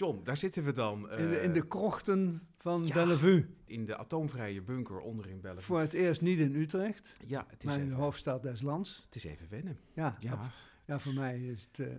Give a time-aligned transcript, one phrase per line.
[0.00, 1.10] John, daar zitten we dan.
[1.10, 2.94] in, de, in eh, de krochten van ja.
[2.94, 3.46] Bellevue.
[3.64, 5.62] in de atoomvrije bunker onderin Bellevue.
[5.64, 9.02] Voor het eerst niet in Utrecht, Ja, het is, maar in de hoofdstad des lands.
[9.04, 9.78] het is even wennen.
[9.92, 10.16] Ja,
[10.84, 11.94] Ja, voor mij is het eh,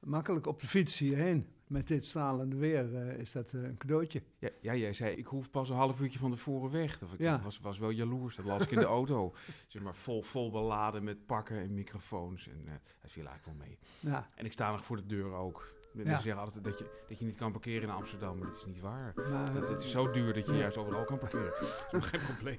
[0.00, 1.46] makkelijk op de fiets hierheen.
[1.66, 4.22] Met dit stralende weer eh, is dat een cadeautje.
[4.38, 6.98] Ja, ja, jij zei, ik hoef pas een half uurtje van tevoren weg.
[6.98, 7.40] Dat ik Ja.
[7.42, 8.36] was, was wel jaloers.
[8.36, 9.34] Dat las ik in de auto.
[9.68, 12.48] Zeg maar vol, vol beladen met pakken en microfoons.
[12.48, 12.64] En
[13.00, 13.78] het viel eigenlijk wel mee.
[14.00, 15.74] Ja, En ik sta nog voor de deur ook.
[15.96, 16.20] Mensen Ja.
[16.20, 18.80] zeggen altijd dat je, dat je niet kan parkeren in Amsterdam, maar dat is niet
[18.80, 19.12] waar.
[19.30, 20.58] maar Dat, het is zo duur dat je Ja.
[20.58, 21.52] juist overal kan parkeren.
[21.90, 22.58] Dat is geen probleem.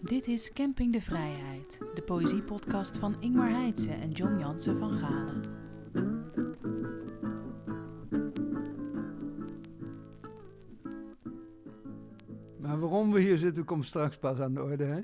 [0.00, 5.42] Dit is Camping de Vrijheid, de poëziepodcast van Ingmar Heitse en John Jansen van Galen.
[12.60, 14.84] Maar waarom we hier zitten, komt straks pas aan de orde.
[14.84, 15.00] Hè?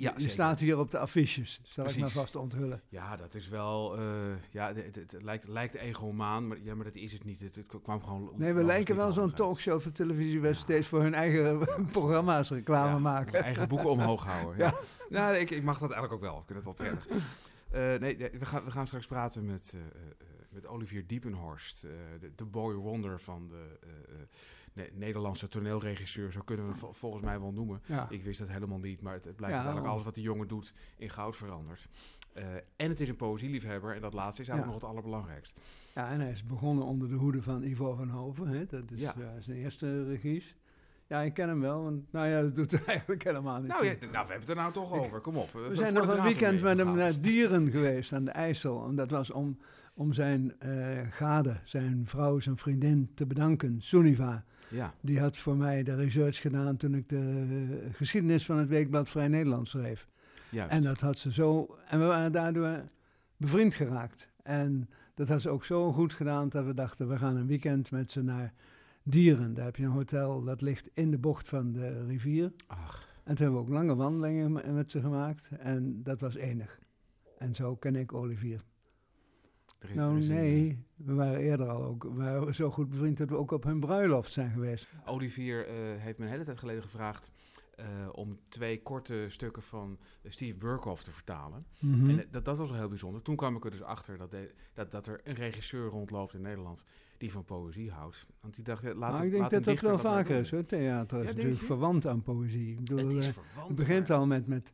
[0.00, 2.82] Ja, Je staat hier op de affiches, zal ik maar vast onthullen.
[2.88, 3.96] Ja, dat is wel.
[3.98, 4.02] eh,
[4.50, 7.40] ja, het, het, het lijkt, lijkt egomaan, maar, ja, maar dat is het niet.
[7.40, 8.30] Het, het kwam gewoon.
[8.36, 11.58] Nee, we lijken wel zo'n talkshow voor televisie waar steeds voor hun eigen
[11.92, 13.42] programma's reclame Ja, maken.
[13.42, 14.58] eigen boeken omhoog houden.
[14.58, 14.74] Ja.
[15.08, 16.38] Nou, ik, ik mag dat eigenlijk ook wel.
[16.40, 17.06] Ik vind het wel prettig.
[17.70, 19.80] Eh, nee, we gaan, we gaan straks praten met, eh,
[20.48, 21.80] met Olivier Diepenhorst,
[22.20, 23.78] de, de boy wonder van de
[24.74, 26.32] Ne- Nederlandse toneelregisseur.
[26.32, 27.82] Zo kunnen we volgens mij wel noemen.
[27.86, 28.06] Ja.
[28.10, 30.74] Ik wist dat helemaal niet, maar het, het blijkt eigenlijk alles wat die jongen doet
[30.96, 31.88] in goud verandert.
[32.32, 32.44] Eh,
[32.76, 35.60] en het is een poëzieliefhebber en dat laatste is eigenlijk nog het allerbelangrijkst.
[35.94, 38.46] ja, en hij is begonnen onder de hoede van Ivo van Hoven.
[38.48, 38.66] Hè?
[38.66, 39.00] Dat is
[39.38, 40.56] zijn eerste regies.
[41.06, 43.84] Ja, ik ken hem wel, want nou ja, dat doet er eigenlijk helemaal niet Nou,
[43.84, 45.20] ja, nou, we hebben het er nou toch over.
[45.20, 45.50] Kom op.
[45.50, 48.86] We zijn nog een weekend met hem naar Dieren geweest aan de IJssel.
[48.86, 49.58] En dat was om,
[49.94, 54.44] om zijn eh gade, zijn vrouw, zijn vriendin te bedanken, Suniva.
[54.70, 59.08] Ja, Die had voor mij de research gedaan toen ik de geschiedenis van het Weekblad
[59.08, 60.08] Vrij Nederland schreef.
[60.50, 60.72] juist.
[60.72, 61.76] En dat had ze zo.
[61.88, 62.82] En we waren daardoor
[63.36, 64.28] bevriend geraakt.
[64.42, 67.90] En dat had ze ook zo goed gedaan dat we dachten: we gaan een weekend
[67.90, 68.52] met ze naar
[69.02, 69.54] Dieren.
[69.54, 72.52] Daar heb je een hotel dat ligt in de bocht van de rivier.
[72.66, 75.50] Ach, En toen hebben we ook lange wandelingen me- met ze gemaakt.
[75.58, 76.78] En dat was enig.
[77.38, 78.60] En zo ken ik Olivier.
[79.94, 82.02] Nou, nee, we waren eerder al ook.
[82.02, 84.88] We waren zo goed bevriend dat we ook op hun bruiloft zijn geweest.
[85.06, 87.30] Olivier eh, heeft me een hele tijd geleden gevraagd
[87.76, 91.66] eh, om twee korte stukken van Steve Burkhoff te vertalen.
[91.80, 92.10] Mhm.
[92.10, 93.22] En eh, dat, dat was wel heel bijzonder.
[93.22, 96.40] Toen kwam ik er dus achter dat, de- dat, dat er een regisseur rondloopt in
[96.40, 96.84] Nederland
[97.18, 98.26] die van poëzie houdt.
[98.40, 100.66] Want die dacht, laat maar een- ik denk laat dat dat wel vaker is hoor.
[100.66, 102.70] Theater is natuurlijk verwant aan poëzie.
[102.70, 103.68] Ik bedoel, Het is verwant.
[103.68, 104.72] het begint maar- al met, met,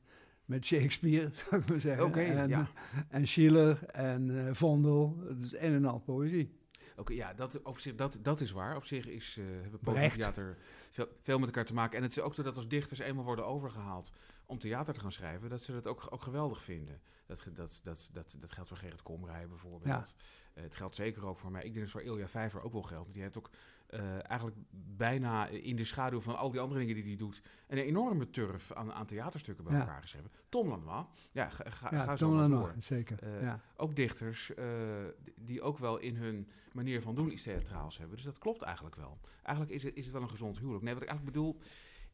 [0.50, 2.36] met Shakespeare, zou ik maar zeggen.
[2.36, 2.70] En, ja.
[3.08, 5.22] en Schiller en eh, Vondel.
[5.28, 6.58] Het is een en al poëzie.
[6.96, 8.76] Oké, ja, dat, op zich, dat, dat is waar.
[8.76, 10.14] Op zich is, eh hebben Brecht.
[10.14, 10.56] theater
[10.90, 11.96] veel, veel met elkaar te maken.
[11.96, 14.12] En het is ook zo dat als dichters eenmaal worden overgehaald
[14.46, 17.00] om theater te gaan schrijven, dat ze dat ook, ook geweldig vinden.
[17.26, 20.16] Dat, dat, dat, dat, dat geldt voor Gerrit Komrij bijvoorbeeld.
[20.54, 21.64] Eh, het geldt zeker ook voor mij.
[21.64, 23.12] Ik denk dat het voor Ilja Vijver ook wel geldt.
[23.12, 23.50] Die heeft ook
[23.90, 24.56] eh, eigenlijk
[24.96, 28.72] bijna in de schaduw van al die andere dingen die hij doet, een enorme turf
[28.72, 29.80] aan, aan theaterstukken bij Ja.
[29.80, 30.30] elkaar geschreven.
[30.48, 32.82] Tom Lanois, ja, ga, ga, Ja, ga zo Tom Lanois, door.
[32.82, 33.22] zeker.
[33.22, 33.60] Eh, ja.
[33.76, 34.64] Ook dichters eh,
[35.36, 38.16] die- ook wel in hun manier van doen iets theatraals hebben.
[38.16, 39.18] Dus dat klopt eigenlijk wel.
[39.42, 40.84] Eigenlijk is het, is het wel een gezond huwelijk.
[40.84, 41.60] Nee, wat ik eigenlijk bedoel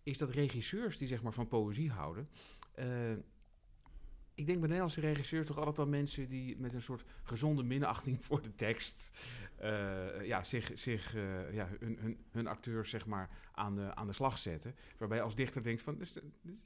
[0.03, 2.28] is dat regisseurs die zeg maar van poëzie houden...
[4.36, 8.24] ik denk bij Nederlandse regisseurs toch altijd aan mensen die met een soort gezonde minachting
[8.24, 9.19] voor de tekst...
[9.56, 14.06] eh, ja, zich, zich eh, ja, hun, hun, hun acteurs zeg maar aan de, aan
[14.06, 14.74] de slag zetten.
[14.98, 16.22] Waarbij je als dichter denkt van, dus, dus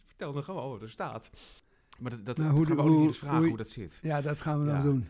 [0.06, 1.30] vertel dan gewoon wat er staat.
[1.98, 3.56] Maar dat, dat, Nou, dat hoe gaan we de- Olivier hoe- eens vragen hoe- hoe
[3.56, 3.98] dat zit.
[4.02, 4.74] ja, dat gaan we Ja.
[4.74, 5.08] nog doen.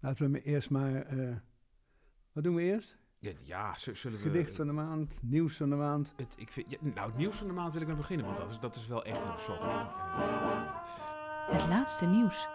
[0.00, 0.94] Laten we eerst maar...
[1.02, 1.36] eh,
[2.32, 2.96] wat doen we eerst?
[3.18, 4.22] Ja, ja zullen we...
[4.24, 6.12] Gedicht van de maand, nieuws van de maand.
[6.16, 8.38] Het, ik vind, ja, nou, het nieuws van de maand wil ik mee beginnen, want
[8.38, 9.60] dat is, dat is wel echt een sok.
[11.48, 12.48] Het laatste nieuws.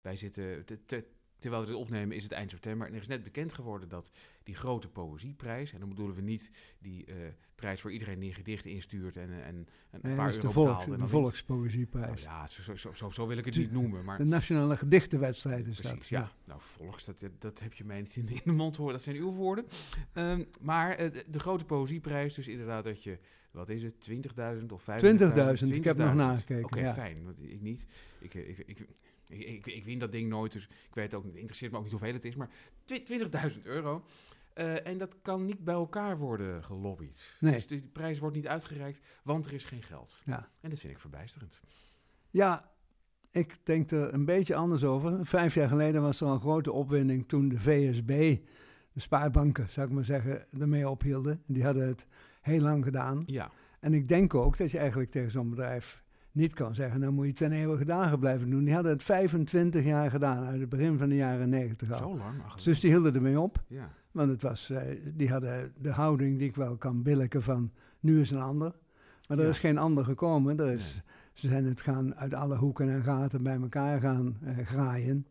[0.00, 2.86] wij zitten, te- te- terwijl we dit opnemen, is het eind september.
[2.86, 4.10] En er is net bekend geworden dat
[4.42, 7.14] die grote poëzieprijs, en dan bedoelen we niet die eh,
[7.54, 10.78] prijs waar iedereen die gedichten instuurt en, en, en een Nee, paar euro de, volks,
[10.78, 10.92] betaalt.
[10.92, 11.08] en de.
[11.08, 12.22] Volkspoëzieprijs.
[12.24, 14.18] Nou ja, zo, zo, zo, wil ik het niet noemen, maar...
[14.18, 16.08] De nationale gedichtenwedstrijd is Precies, dat.
[16.08, 16.32] ja.
[16.44, 19.32] Nou, volks, dat, dat heb je mij niet in de, mond horen, dat zijn uw
[19.32, 19.66] woorden.
[20.12, 23.18] Ehm, maar eh, de, de grote poëzieprijs, dus inderdaad dat je,
[23.50, 24.86] wat is het, 20.000 of 50.000?
[24.86, 26.14] 20.000, ik heb nog 20.000.
[26.16, 26.92] nagekeken, Oké, ja.
[26.92, 27.84] fijn, want ik niet.
[28.18, 28.86] Ik, eh, ik, ik,
[29.28, 31.82] ik, ik, ik win dat ding nooit, dus ik weet ook, het interesseert me ook
[31.82, 32.50] niet hoeveel het is, maar
[32.84, 33.04] twi-
[33.56, 34.04] 20.000 euro.
[34.54, 37.36] Eh, en dat kan niet bij elkaar worden gelobbyd.
[37.40, 37.52] Nee.
[37.52, 40.18] Dus de prijs wordt niet uitgereikt, want er is geen geld.
[40.24, 40.50] Ja.
[40.60, 41.60] En dat vind ik verbijsterend.
[42.30, 42.70] Ja,
[43.30, 45.26] ik denk er een beetje anders over.
[45.26, 48.36] Vijf jaar geleden was er al een grote opwinding toen de VSB,
[48.92, 51.42] de spaarbanken, zou ik maar zeggen, ermee ophielden.
[51.46, 52.06] Die hadden het
[52.40, 53.22] heel lang gedaan.
[53.26, 53.50] Ja,
[53.80, 57.26] En ik denk ook dat je eigenlijk tegen zo'n bedrijf niet kan zeggen, nou moet
[57.26, 58.64] je ten eeuwige dagen blijven doen.
[58.64, 61.98] Die hadden het 25 jaar gedaan, uit het begin van de jaren 90 al.
[61.98, 62.42] zo lang.
[62.46, 63.62] Ach, Dus die hielden ermee op.
[63.66, 63.90] ja.
[64.12, 64.82] Want het was, eh,
[65.14, 67.70] die hadden de houding die ik wel kan billiken van
[68.00, 68.74] nu is een ander.
[69.28, 69.50] Maar er Ja.
[69.50, 70.58] is geen ander gekomen.
[70.60, 71.02] Er is,
[71.32, 75.26] Ze zijn het gaan uit alle hoeken en gaten bij elkaar gaan eh, graaien.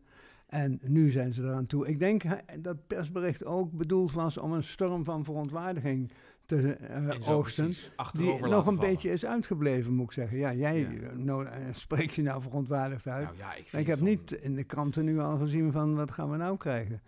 [0.46, 1.86] En nu zijn ze eraan toe.
[1.88, 2.22] Ik denk
[2.60, 6.10] dat persbericht ook bedoeld was om een storm van verontwaardiging
[6.48, 10.38] te eh, Die nog een beetje is uitgebleven, moet ik zeggen.
[10.38, 10.86] Ja, jij Ja.
[10.90, 13.24] eh, eh, spreekt je nou verontwaardigd uit.
[13.24, 16.30] Nou ja, ik, heb van- niet in de kranten nu al gezien van wat gaan
[16.30, 17.00] we nou krijgen.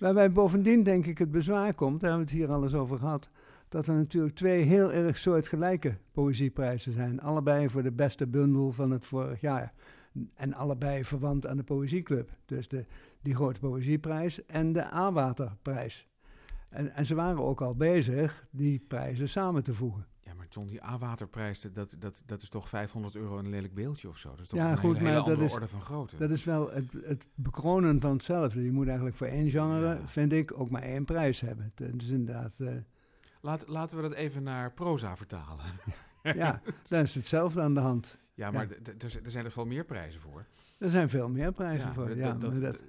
[0.00, 2.98] Waarbij bovendien denk ik het bezwaar komt, daar hebben we het hier al eens over
[2.98, 3.30] gehad,
[3.68, 7.20] dat er natuurlijk twee heel erg soortgelijke poëzieprijzen zijn.
[7.20, 9.72] Allebei voor de beste bundel van het vorig jaar.
[10.34, 12.30] En allebei verwant aan de Poëzieclub.
[12.44, 12.84] Dus de,
[13.22, 16.08] die grote poëzieprijs en de A-waterprijs.
[16.76, 20.06] En, en ze waren ook al bezig die prijzen samen te voegen.
[20.20, 24.08] Ja, maar John, die A-waterprijs, dat, dat, dat is toch 500 euro een lelijk beeldje
[24.08, 24.30] of zo?
[24.30, 26.16] Dat is toch Ja, een goed, hele, hele maar dat andere is- orde van grootte.
[26.16, 28.64] Dat is wel het, het bekronen van hetzelfde.
[28.64, 30.06] Je moet eigenlijk voor één genre, Ja.
[30.06, 31.72] vind ik, ook maar één prijs hebben.
[31.74, 32.54] Het is inderdaad...
[32.60, 32.68] eh,
[33.40, 35.64] Laat, laten we dat even naar proza vertalen.
[36.22, 38.18] Ja, dan is hetzelfde aan de hand.
[38.34, 38.68] Ja, maar
[39.22, 40.46] er zijn er veel meer prijzen voor.
[40.78, 42.16] Er zijn veel meer prijzen Ja, voor.
[42.16, 42.82] ja, dat- dat-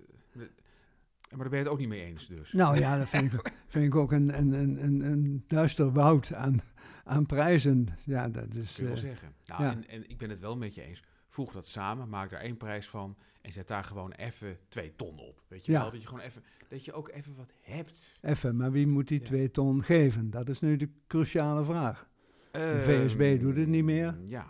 [1.29, 2.51] maar, daar ben je het ook niet mee eens dus.
[2.51, 6.59] nou ja, dat vind ik, vind ik ook een, een, een, een, duister woud aan,
[7.03, 7.87] aan prijzen.
[8.03, 8.73] Ja, dat is...
[8.73, 9.33] kun je wel eh, zeggen.
[9.45, 9.71] Nou, ja.
[9.71, 11.03] en, en ik ben het wel met je eens.
[11.29, 15.19] Voeg dat samen, maak daar één prijs van en zet daar gewoon even twee ton
[15.19, 15.41] op.
[15.47, 15.81] Weet je Ja.
[15.81, 15.91] wel?
[15.91, 18.17] Dat je gewoon even, dat je ook even wat hebt.
[18.21, 19.25] even, maar wie moet die Ja.
[19.25, 20.29] twee ton geven?
[20.29, 22.09] Dat is nu de cruciale vraag.
[22.51, 24.17] Ehm, VSB doet het niet meer.
[24.25, 24.45] Ja,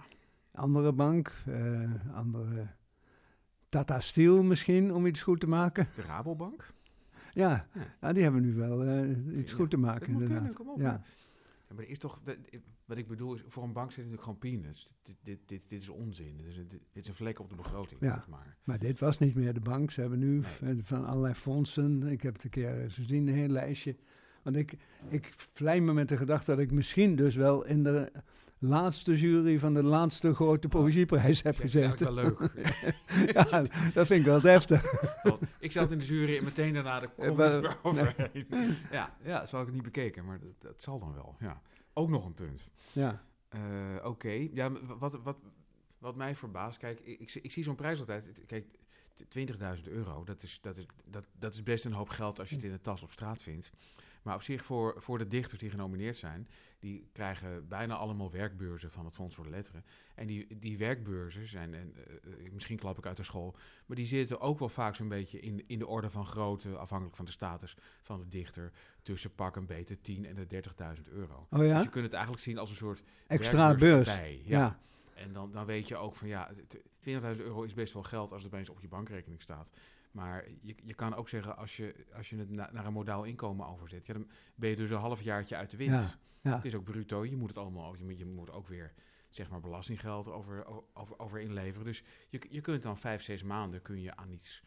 [0.52, 2.68] Andere bank, eh, andere...
[3.86, 5.88] Tata Steel misschien, om iets goed te maken.
[5.96, 6.74] de Rabobank.
[7.34, 7.84] Ja, Ja.
[8.02, 10.38] nou, die hebben nu wel eh, iets Ja, goed te maken, inderdaad.
[10.38, 10.80] kunnen, kom op.
[10.80, 11.02] ja.
[11.70, 11.76] Ja.
[11.76, 12.38] maar is toch, dat-
[12.86, 14.94] wat ik bedoel is, voor een bank zit natuurlijk gewoon peanuts.
[15.04, 16.38] Dit, dit, dit, dit is onzin.
[16.38, 18.02] Dit is, dit is een vlek op de begroting.
[18.02, 18.26] Ja.
[18.30, 18.58] maar.
[18.64, 19.92] Maar dit was niet meer de bank.
[19.92, 20.80] Ze hebben nu Nee.
[20.84, 22.04] van allerlei fondsen.
[22.04, 23.96] Ik heb het een keer gezien, een heel lijstje.
[24.44, 24.74] Want ik,
[25.10, 28.12] ik vlei me met de gedachte dat ik misschien dus wel in de
[28.60, 32.06] laatste jury van de laatste grote Oh, poëzieprijs heb Dat is gezeten.
[32.06, 32.40] wel leuk.
[33.34, 33.44] ja,
[33.94, 35.02] dat vind ik wel deftig.
[35.24, 38.48] Want ik zat in de jury en meteen daarna de comments eroverheen.
[38.92, 41.36] Ja, ja, zo had ik het niet bekeken, maar dat, dat zal dan wel.
[41.40, 41.62] Ja.
[41.94, 42.68] Ook nog een punt.
[42.92, 43.60] Ja, Eh,
[44.04, 45.38] Oké, ja, wat, wat,
[45.98, 48.44] wat mij verbaast, kijk, ik, ik, zie- ik zie zo'n prijs altijd.
[48.46, 48.66] Kijk,
[49.14, 52.50] t- 20.000 euro, dat is, dat, is, dat, dat is best een hoop geld als
[52.50, 53.72] je het in de tas op straat vindt.
[54.28, 56.48] Maar op zich, voor, voor de dichters die genomineerd zijn,
[56.80, 59.86] die krijgen bijna allemaal werkbeurzen van het Fonds voor de Letteren.
[60.16, 63.96] En die, die werkbeurzen zijn, en, eh, eh, misschien klap ik uit de school, maar
[63.98, 67.26] die zitten ook wel vaak zo'n beetje in, in de orde van grootte, afhankelijk van
[67.26, 68.72] de status van de dichter,
[69.02, 70.64] tussen pak een beter 10 en de
[70.98, 71.48] 30.000 euro.
[71.50, 71.82] oh Dus ja?
[71.82, 74.10] je kunt het eigenlijk zien als een soort Extra beurs.
[74.10, 74.58] erbij, Ja.
[74.60, 74.80] ja.
[75.14, 76.82] En dan, dan weet je ook van ja, het- het-
[77.38, 79.72] 20.000 euro is best wel geld als het opeens op je bankrekening staat.
[80.18, 83.24] Maar je, je kan ook zeggen, als je, als je het na- naar een modaal
[83.24, 85.84] inkomen overzet, ja, dan ben je dus een half jaartje uit de.
[85.84, 86.10] Ja,
[86.42, 86.56] ja.
[86.56, 88.94] Het is ook bruto, je moet het allemaal, je moet, je moet ook weer
[89.30, 91.86] zeg maar belastinggeld over, over, over inleveren.
[91.86, 94.64] Dus je, je kunt dan vijf, zes maanden kun je aan iets,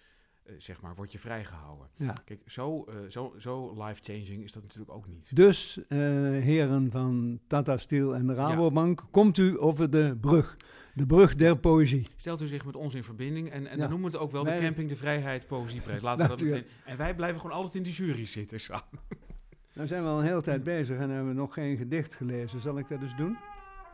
[0.58, 1.88] zeg maar, word je vrijgehouden.
[1.96, 2.14] ja.
[2.24, 5.36] Kijk, zo, eh, zo, zo life-changing is dat natuurlijk ook niet.
[5.36, 10.56] Dus, eh, heren van Tata Steel en de Rabobank, komt u over de brug.
[10.94, 12.02] De brug der poëzie.
[12.16, 13.80] Stelt u zich met ons in verbinding en, en Ja.
[13.80, 16.02] dan noemen we het ook wel Wij- de Camping de Vrijheid Poëzieprijs.
[16.02, 16.64] Laten we dat meteen.
[16.84, 18.84] En wij blijven gewoon altijd in de jury zitten samen.
[19.74, 22.60] Nou zijn we al een hele tijd bezig en hebben we nog geen gedicht gelezen.
[22.60, 23.36] Zal ik dat eens doen?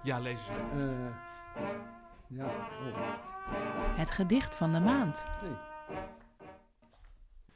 [0.02, 0.48] Ja, lees eens.
[0.90, 1.06] Eh,
[2.28, 3.96] ja, oh.
[3.96, 5.26] Het gedicht van de maand.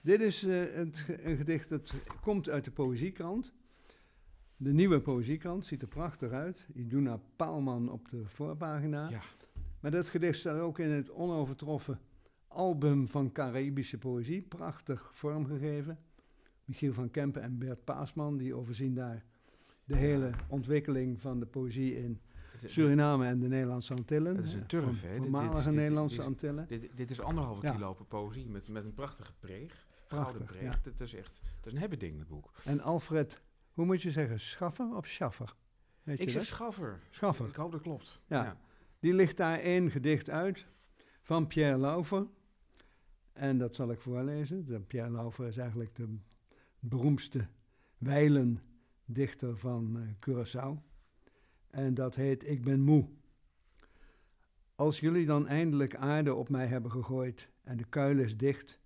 [0.00, 3.54] Dit is eh, het, een gedicht dat komt uit de Poëziekrant.
[4.56, 6.66] De nieuwe Poëziekrant ziet er prachtig uit.
[6.74, 9.08] Iduna Paalman op de voorpagina.
[9.08, 9.20] Ja.
[9.80, 12.00] Maar dat gedicht staat ook in het onovertroffen
[12.48, 14.42] album van Caribische poëzie.
[14.42, 15.98] Prachtig vormgegeven.
[16.64, 19.24] Michiel van Kempen en Bert Paasman die overzien daar
[19.84, 22.20] de hele ontwikkeling van de poëzie in
[22.64, 24.36] Suriname en de Nederlandse Antillen.
[24.36, 25.08] Het is een turf, hè?
[25.08, 26.66] Dit- dit is- Voormalige dit- Nederlandse Antillen.
[26.68, 27.72] Dit, dit is anderhalve Ja.
[27.72, 29.88] kilo per poëzie met, met een prachtige preeg.
[30.10, 30.72] Gouden Prachtig, preeg.
[30.74, 30.80] ja.
[30.82, 32.50] Dat is echt dat is een hebben ding, dat boek.
[32.64, 33.40] En Alfred,
[33.72, 35.54] hoe moet je zeggen, Schaffer of Schaffer?
[36.02, 36.50] Weet Ik je zeg dat?
[36.50, 37.00] Schaffer.
[37.10, 37.46] Schaffer.
[37.48, 38.20] Ik hoop dat klopt.
[38.26, 38.56] Ja.
[38.98, 40.66] Die ligt daar één gedicht uit
[41.22, 42.26] van Pierre Laufer.
[43.32, 44.64] En dat zal ik voorlezen.
[44.64, 46.16] De Pierre Laufer is eigenlijk de
[46.78, 47.46] beroemdste
[47.98, 50.82] wijlendichter van eh, Curaçao.
[51.70, 53.08] En dat heet Ik ben moe.
[54.74, 58.79] Als jullie dan eindelijk aarde op mij hebben gegooid en de kuil is dicht,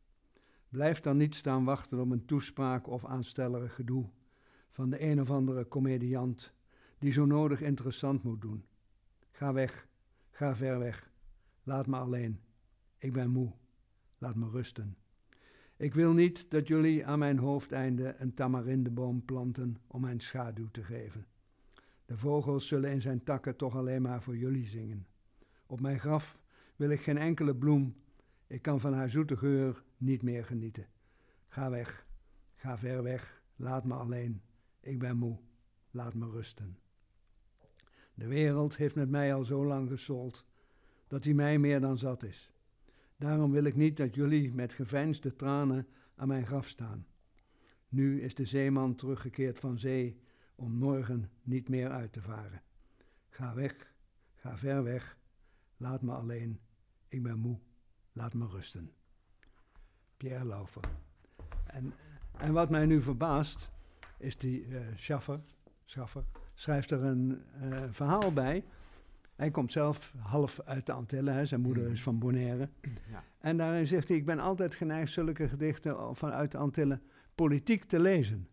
[0.74, 4.10] blijf dan niet staan wachten op een toespraak of aanstellerig gedoe
[4.70, 6.52] van de een of andere comediant
[6.98, 8.64] die zo nodig interessant moet doen.
[9.30, 9.88] Ga weg,
[10.30, 11.10] ga ver weg.
[11.62, 12.40] Laat me alleen.
[12.98, 13.52] Ik ben moe.
[14.18, 14.96] Laat me rusten.
[15.76, 20.82] Ik wil niet dat jullie aan mijn hoofdeinde een tamarindeboom planten om mijn schaduw te
[20.82, 21.26] geven.
[22.06, 25.06] De vogels zullen in zijn takken toch alleen maar voor jullie zingen.
[25.66, 26.38] Op mijn graf
[26.76, 27.94] wil ik geen enkele bloem.
[28.46, 30.86] Ik kan van haar zoete geur niet meer genieten.
[31.48, 32.06] Ga weg,
[32.54, 34.42] ga ver weg, laat me alleen.
[34.80, 35.38] Ik ben moe,
[35.90, 36.78] laat me rusten.
[38.14, 40.46] De wereld heeft met mij al zo lang gesold
[41.06, 42.52] dat die mij meer dan zat is.
[43.16, 47.06] Daarom wil ik niet dat jullie met geveinsde tranen aan mijn graf staan.
[47.88, 50.20] Nu is de zeeman teruggekeerd van zee
[50.54, 52.62] om morgen niet meer uit te varen.
[53.28, 53.94] Ga weg,
[54.34, 55.18] ga ver weg,
[55.76, 56.60] laat me alleen.
[57.08, 57.58] Ik ben moe,
[58.14, 58.90] laat me rusten.
[60.16, 60.82] Pierre Laufer.
[61.66, 61.92] En,
[62.38, 63.70] en wat mij nu verbaast,
[64.18, 65.40] is die uh, Schaffer,
[65.84, 68.64] Schaffer, schrijft er een uh, verhaal bij.
[69.36, 71.46] Hij komt zelf half uit de Antillen, hè.
[71.46, 72.68] zijn moeder is van Bonaire.
[73.10, 73.22] Ja.
[73.38, 77.02] En daarin zegt hij, ik ben altijd geneigd zulke gedichten vanuit de Antillen
[77.34, 78.48] politiek te lezen.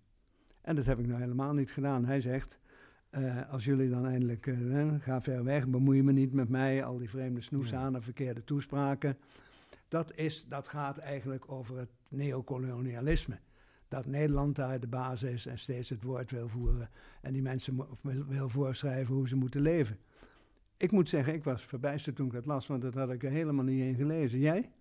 [0.61, 2.05] En dat heb ik nou helemaal niet gedaan.
[2.05, 2.59] Hij zegt,
[3.11, 6.97] uh, als jullie dan eindelijk, uh, ga ver weg, bemoei me niet met mij, al
[6.97, 9.17] die vreemde snoeshanen, verkeerde toespraken.
[9.91, 13.39] Dat, is, dat gaat eigenlijk over het neocolonialisme.
[13.87, 16.89] Dat Nederland daar de basis is en steeds het woord wil voeren.
[17.21, 19.99] En die mensen wil, wil voorschrijven hoe ze moeten leven.
[20.77, 23.31] Ik moet zeggen, ik was verbijsterd toen ik dat las, want dat had ik er
[23.31, 24.39] helemaal niet in gelezen.
[24.39, 24.71] Jij?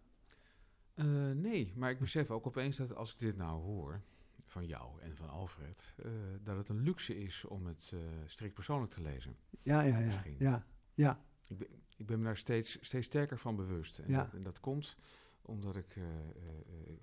[0.95, 4.01] Uh, nee, maar ik besef ook opeens dat als ik dit nou hoor,
[4.45, 6.13] van jou en van Alfred, uh,
[6.43, 9.37] dat het een luxe is om het uh, strikt persoonlijk te lezen.
[9.63, 10.23] Ja, ja, ja.
[10.39, 11.21] ja, ja.
[11.49, 11.69] Ik, ben,
[12.01, 13.99] ik ben me daar steeds, steeds sterker van bewust.
[13.99, 14.23] En, ja.
[14.23, 14.97] dat, en dat komt
[15.43, 16.05] omdat ik, uh,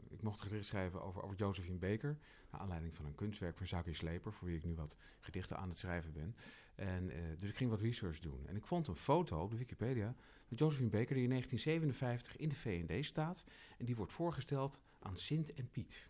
[0.09, 2.17] ik mocht een gedicht schrijven over, over Josephine Baker,
[2.51, 5.69] naar aanleiding van een kunstwerk van Jacques Sleper, voor wie ik nu wat gedichten aan
[5.69, 6.35] het schrijven ben.
[6.75, 8.47] En, dus ik ging wat research doen.
[8.47, 10.15] En ik vond een foto op de Wikipedia
[10.47, 13.45] met Josephine Baker die in 1957 in de VND staat.
[13.77, 16.09] En die wordt voorgesteld aan Sint en Piet.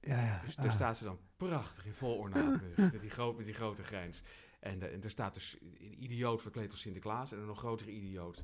[0.00, 0.40] Ja, ja.
[0.44, 0.72] Dus daar ah.
[0.72, 4.22] staat ze dan prachtig in vol ornaat met, met, die, groot, met die grote grijns.
[4.64, 7.90] En, de, en er staat dus een idioot verkleed als Sinterklaas en een nog grotere
[7.90, 8.40] idioot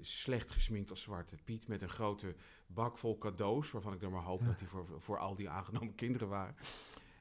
[0.00, 2.34] slecht gesminkt als Zwarte Piet met een grote
[2.66, 4.46] bak vol cadeaus, waarvan ik dan maar hoop ja.
[4.46, 6.54] dat die voor, voor al die aangenomen kinderen waren.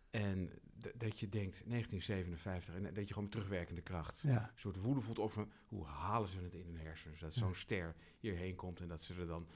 [0.10, 0.50] En
[0.96, 4.42] dat je denkt, 1957, en dat je gewoon met terugwerkende kracht ja.
[4.42, 7.20] een soort woede voelt over hoe halen ze het in hun hersens.
[7.20, 9.48] Dat zo'n ster hierheen komt en dat ze er dan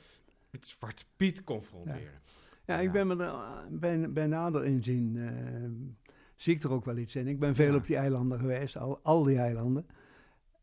[0.49, 2.21] met Zwarte Piet confronteren.
[2.65, 6.02] Ja, ik ben me er bij, bij nader inzien, uh,
[6.35, 7.27] zie ik er ook wel iets in.
[7.27, 9.85] Ik ben veel op die eilanden geweest, al, al die eilanden.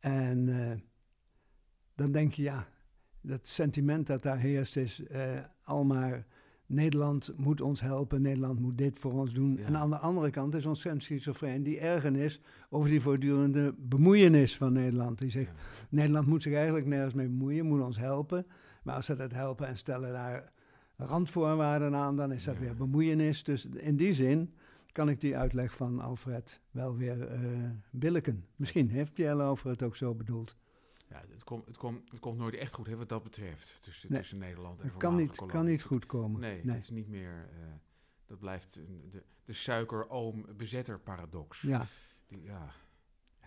[0.01, 0.71] En uh,
[1.95, 2.67] dan denk je, ja,
[3.21, 6.27] dat sentiment dat daar heerst is uh, al maar...
[6.73, 9.57] Nederland moet ons helpen, Nederland moet dit voor ons doen.
[9.57, 9.65] Ja.
[9.65, 14.73] En aan de andere kant is ons schizofreen die ergernis over die voortdurende bemoeienis van
[14.73, 15.19] Nederland.
[15.19, 15.87] Die zegt, Ja.
[15.89, 18.47] Nederland moet zich eigenlijk nergens mee bemoeien, moet ons helpen.
[18.83, 20.53] Maar als ze dat helpen en stellen daar
[20.97, 22.61] randvoorwaarden aan, dan is dat Ja.
[22.61, 23.45] weer bemoeienis.
[23.45, 24.55] Dus in die zin
[24.93, 28.47] kan ik die uitleg van Alfred wel weer eh billiken.
[28.57, 30.57] Misschien heeft Alfred het ook zo bedoeld.
[31.09, 34.11] Ja, het, komt het, komt het komt nooit echt goed hè, wat dat betreft tussen,
[34.11, 34.19] Nee.
[34.21, 36.41] tussen Nederland en Het kan niet, kan niet goed komen.
[36.41, 37.49] Nee, het is niet meer.
[37.53, 37.67] eh,
[38.27, 38.75] dat blijft
[39.11, 41.61] de, de suikeroom-bezetter paradox.
[41.63, 41.87] Ja,
[42.27, 42.71] Die, ja,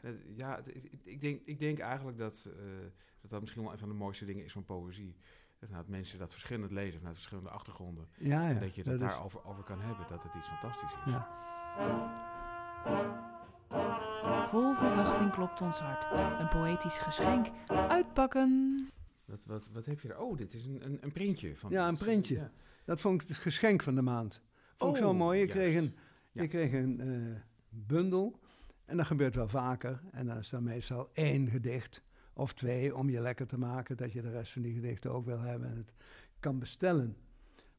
[0.02, 0.64] dat, ja
[1.04, 2.64] ik, denk, ik denk eigenlijk dat, eh,
[3.22, 5.16] dat dat misschien wel een van de mooiste dingen is van poëzie.
[5.68, 8.08] Dat, dat mensen dat verschillend lezen vanuit verschillende achtergronden.
[8.18, 8.48] ja, ja.
[8.50, 11.12] en dat je het dat is- daarover over kan hebben, dat het iets fantastisch is.
[11.12, 11.28] Ja.
[14.50, 16.08] Vol verwachting klopt ons hart.
[16.40, 17.48] Een poëtisch geschenk.
[17.68, 18.90] Uitpakken.
[19.26, 20.20] Wat, wat, wat heb je er?
[20.20, 21.56] Oh, dit is een, een, een printje.
[21.58, 22.36] Van Ja, een printje.
[22.36, 22.52] Ja.
[22.86, 24.42] Dat vond ik het geschenk van de maand.
[24.78, 25.42] Vond ik zo Oh, mooi.
[25.42, 25.62] Ik juist.
[25.70, 25.96] kreeg een,
[26.32, 26.42] Ja.
[26.42, 28.40] ik kreeg een eh, bundel.
[28.86, 30.02] En dat gebeurt wel vaker.
[30.12, 33.98] En dan is er meestal één gedicht of twee om je lekker te maken.
[33.98, 35.94] Dat je de rest van die gedichten ook wil hebben en het
[36.40, 37.16] kan bestellen.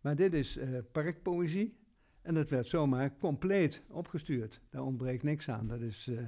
[0.01, 1.77] Maar dit is eh, parkpoëzie.
[2.23, 4.61] En dat werd zomaar compleet opgestuurd.
[4.71, 5.67] Daar ontbreekt niks aan.
[5.67, 6.19] Dat is, eh,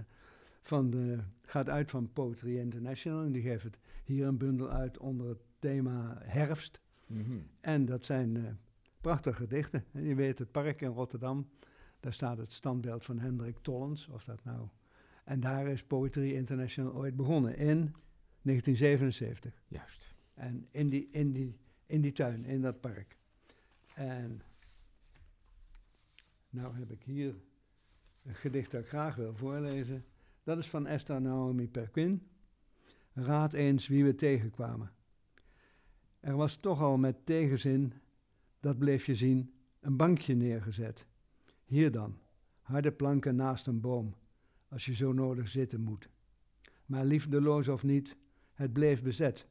[0.62, 3.24] van de, gaat uit van Poetry International.
[3.24, 6.80] En die geeft het hier een bundel uit onder het thema herfst.
[7.06, 7.38] Mhm.
[7.60, 8.42] En dat zijn eh,
[9.00, 9.84] prachtige gedichten.
[9.92, 11.48] En je weet, het park in Rotterdam,
[12.00, 14.68] daar staat het standbeeld van Hendrik Tollens, of dat nou.
[15.24, 17.94] En daar is Poetry International ooit begonnen, in
[18.46, 19.62] 1977.
[19.68, 20.14] Juist.
[20.34, 23.16] En in die, in die, in die tuin, in dat park.
[23.94, 24.42] En
[26.50, 27.34] nou heb ik hier
[28.22, 30.04] een gedicht dat ik graag wil voorlezen.
[30.42, 32.28] Dat is van Esther Naomi Perquin.
[33.12, 34.92] Raad eens wie we tegenkwamen.
[36.20, 37.92] Er was toch al met tegenzin,
[38.60, 41.06] dat bleef je zien, een bankje neergezet.
[41.64, 42.18] Hier dan,
[42.60, 44.14] harde planken naast een boom,
[44.68, 46.08] als je zo nodig zitten moet.
[46.86, 48.16] Maar liefdeloos of niet,
[48.56, 49.48] het bleef bezet.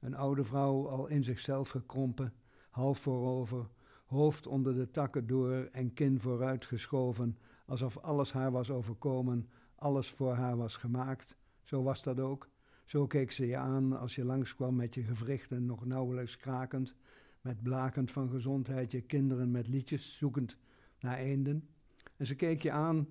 [0.00, 2.32] Een oude vrouw al in zichzelf gekrompen,
[2.70, 3.68] half voorover,
[4.06, 10.34] hoofd onder de takken door en kin vooruitgeschoven, alsof alles haar was overkomen, alles voor
[10.34, 11.36] haar was gemaakt.
[11.62, 12.48] Zo was dat ook.
[12.84, 16.94] Zo keek ze je aan als je langskwam met je gewrichten nog nauwelijks krakend,
[17.40, 20.56] met blakend van gezondheid je kinderen met liedjes zoekend
[21.00, 21.68] naar eenden.
[22.16, 23.08] En ze keek je aan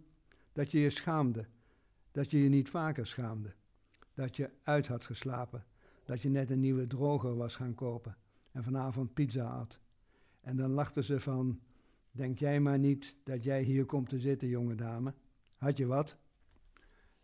[0.53, 1.45] dat je je schaamde,
[2.11, 3.53] dat je je niet vaker schaamde,
[4.15, 5.65] dat je uit had geslapen,
[6.03, 8.17] dat je net een nieuwe droger was gaan kopen
[8.51, 9.79] en vanavond pizza at.
[10.41, 11.59] En dan lachte ze van,
[12.11, 15.13] denk jij maar niet dat jij hier komt te zitten, jonge dame.
[15.57, 16.17] Had je wat?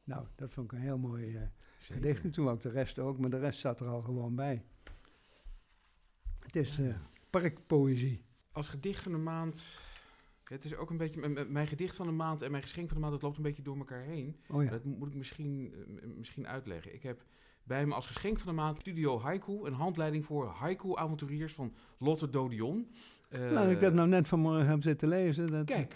[0.04, 1.42] Nou, dat vond ik een heel mooi uh,
[1.80, 2.24] gedicht.
[2.24, 4.64] En toen ook de rest ook, maar de rest zat er al gewoon bij.
[6.40, 6.96] Het is uh,
[7.30, 8.24] parkpoëzie.
[8.52, 9.80] Als gedicht van de maand...
[10.52, 11.46] Het is ook een beetje...
[11.50, 13.14] Mijn gedicht van de maand en mijn geschenk van de maand...
[13.14, 14.36] dat loopt een beetje door elkaar heen.
[14.50, 14.70] Oh ja.
[14.70, 16.94] Dat moet ik misschien, uh, misschien uitleggen.
[16.94, 17.24] Ik heb
[17.64, 19.66] bij me als geschenk van de maand Studio Haiku...
[19.66, 22.88] een handleiding voor haiku-avonturiers van Lotte Dodion.
[23.30, 25.52] nou, ik dat nou net vanmorgen heb zitten lezen.
[25.52, 25.96] Dat Kijk.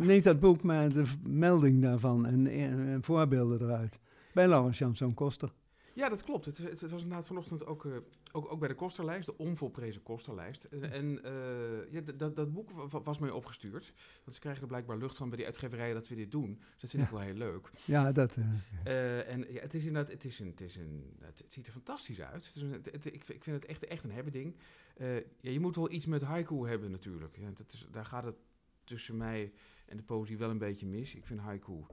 [0.00, 3.98] Niet dat boek, maar de melding daarvan en, en, en voorbeelden eruit.
[4.32, 5.52] Bij Laurens Janszoon Koster.
[5.96, 6.44] Ja, dat klopt.
[6.46, 7.96] Het, het, was inderdaad vanochtend ook, uh,
[8.32, 10.64] ook, ook bij de Kosterlijst, de onvolprezen Kosterlijst.
[10.64, 12.70] En, en uh, ja, dat, dat boek
[13.04, 13.92] was mij opgestuurd.
[14.24, 16.56] Want ze krijgen er blijkbaar lucht van bij die uitgeverijen dat we dit doen.
[16.58, 17.14] Dus dat vind ik Ja.
[17.16, 17.70] wel heel leuk.
[17.84, 18.36] Ja, dat...
[18.36, 18.44] eh,
[18.84, 21.66] Eh, en ja, het is inderdaad, het, is een, het, is een, het, het ziet
[21.66, 22.46] er fantastisch uit.
[22.46, 24.56] Het is een, het- het- ik, vind- ik vind het echt, echt een hebbeding.
[24.96, 27.36] Eh ja, je moet wel iets met haiku hebben natuurlijk.
[27.36, 28.36] Ja, dat is, daar gaat het
[28.84, 29.52] tussen mij
[29.86, 31.14] en de poëzie wel een beetje mis.
[31.14, 31.84] Ik vind haiku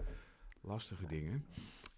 [0.62, 1.46] lastige dingen.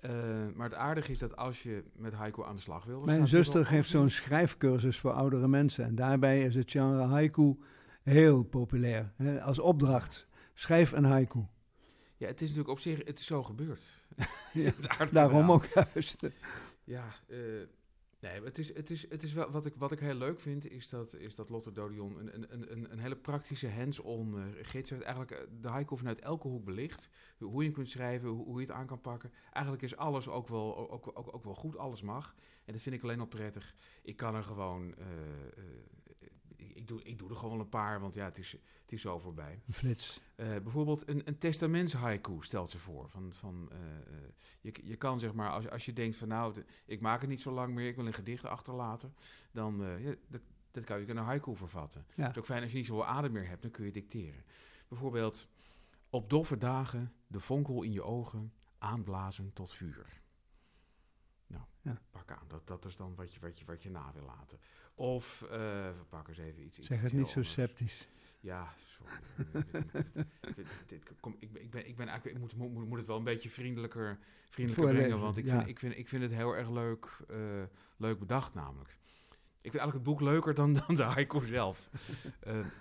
[0.09, 3.01] Eh, maar het aardige is dat als je met haiku aan de slag wil...
[3.01, 5.85] Mijn er zuster geeft zo'n schrijfcursus voor oudere mensen.
[5.85, 7.57] En daarbij is het genre haiku
[8.03, 9.13] heel populair.
[9.15, 10.27] Hè, als opdracht.
[10.53, 11.39] Schrijf een haiku.
[12.17, 13.83] Ja, het is natuurlijk op zich, het is zo gebeurd.
[14.53, 14.71] Ja,
[15.11, 15.49] Daarom eraan.
[15.49, 16.17] ook juist.
[16.83, 17.37] Ja, eh,
[18.31, 20.69] nee, het is, het is, het is wel, wat ik, wat ik heel leuk vind,
[20.71, 24.89] is dat, is dat Lotte Dodion een, een- een, een, hele praktische hands-on eh, gids
[24.89, 25.01] heeft.
[25.01, 27.09] Eigenlijk eh, de haiku vanuit elke hoek belicht.
[27.39, 29.31] Hoe je kunt schrijven, hoe, je het aan kan pakken.
[29.51, 32.35] Eigenlijk is alles ook wel, ook, ook, ook wel goed, alles mag.
[32.65, 33.75] En dat vind ik alleen al prettig.
[34.01, 35.05] Ik kan er gewoon, eh,
[36.75, 39.19] ik, doe, ik doe er gewoon een paar, want ja, het is, het is zo
[39.19, 39.61] voorbij.
[39.67, 40.21] Een flits.
[40.35, 43.09] Eh, bijvoorbeeld een, een testaments-haiku stelt ze voor.
[43.09, 44.29] Van, van, eh, eh,
[44.61, 47.41] je, je kan zeg maar, als, als je denkt van nou, ik maak het niet
[47.41, 49.15] zo lang meer, ik wil een gedicht achterlaten,
[49.51, 52.05] dan ja, dat, dat kan je in een haiku vervatten.
[52.15, 52.21] Ja.
[52.23, 54.43] Het is ook fijn als je niet zoveel adem meer hebt, dan kun je dicteren.
[54.87, 55.47] Bijvoorbeeld,
[56.09, 60.23] op doffe dagen, de vonkel in je ogen, aanblazen tot vuur.
[61.85, 62.01] Ja.
[62.11, 62.47] pak aan.
[62.47, 64.59] Dat, dat is dan wat je, wat, je, wat je na wil laten.
[64.95, 65.49] Of, eh
[65.97, 66.77] we pakken eens even iets.
[66.79, 67.51] iets Zeg het iets niet zo anders.
[67.51, 68.07] sceptisch.
[68.39, 69.13] Ja, sorry.
[70.55, 73.07] dit, dit, kom, ik, ben, ik, ben, ik, ben eigenlijk, ik moet, moet, moet het
[73.07, 74.19] wel een beetje vriendelijker,
[74.49, 75.19] vriendelijker brengen.
[75.19, 75.57] Want ik, ja.
[75.57, 77.63] vind, ik, vind, ik vind het heel erg leuk, eh,
[77.97, 78.89] leuk bedacht namelijk.
[79.61, 81.89] Ik vind eigenlijk het boek leuker dan, dan de haiku zelf.
[82.39, 82.71] Er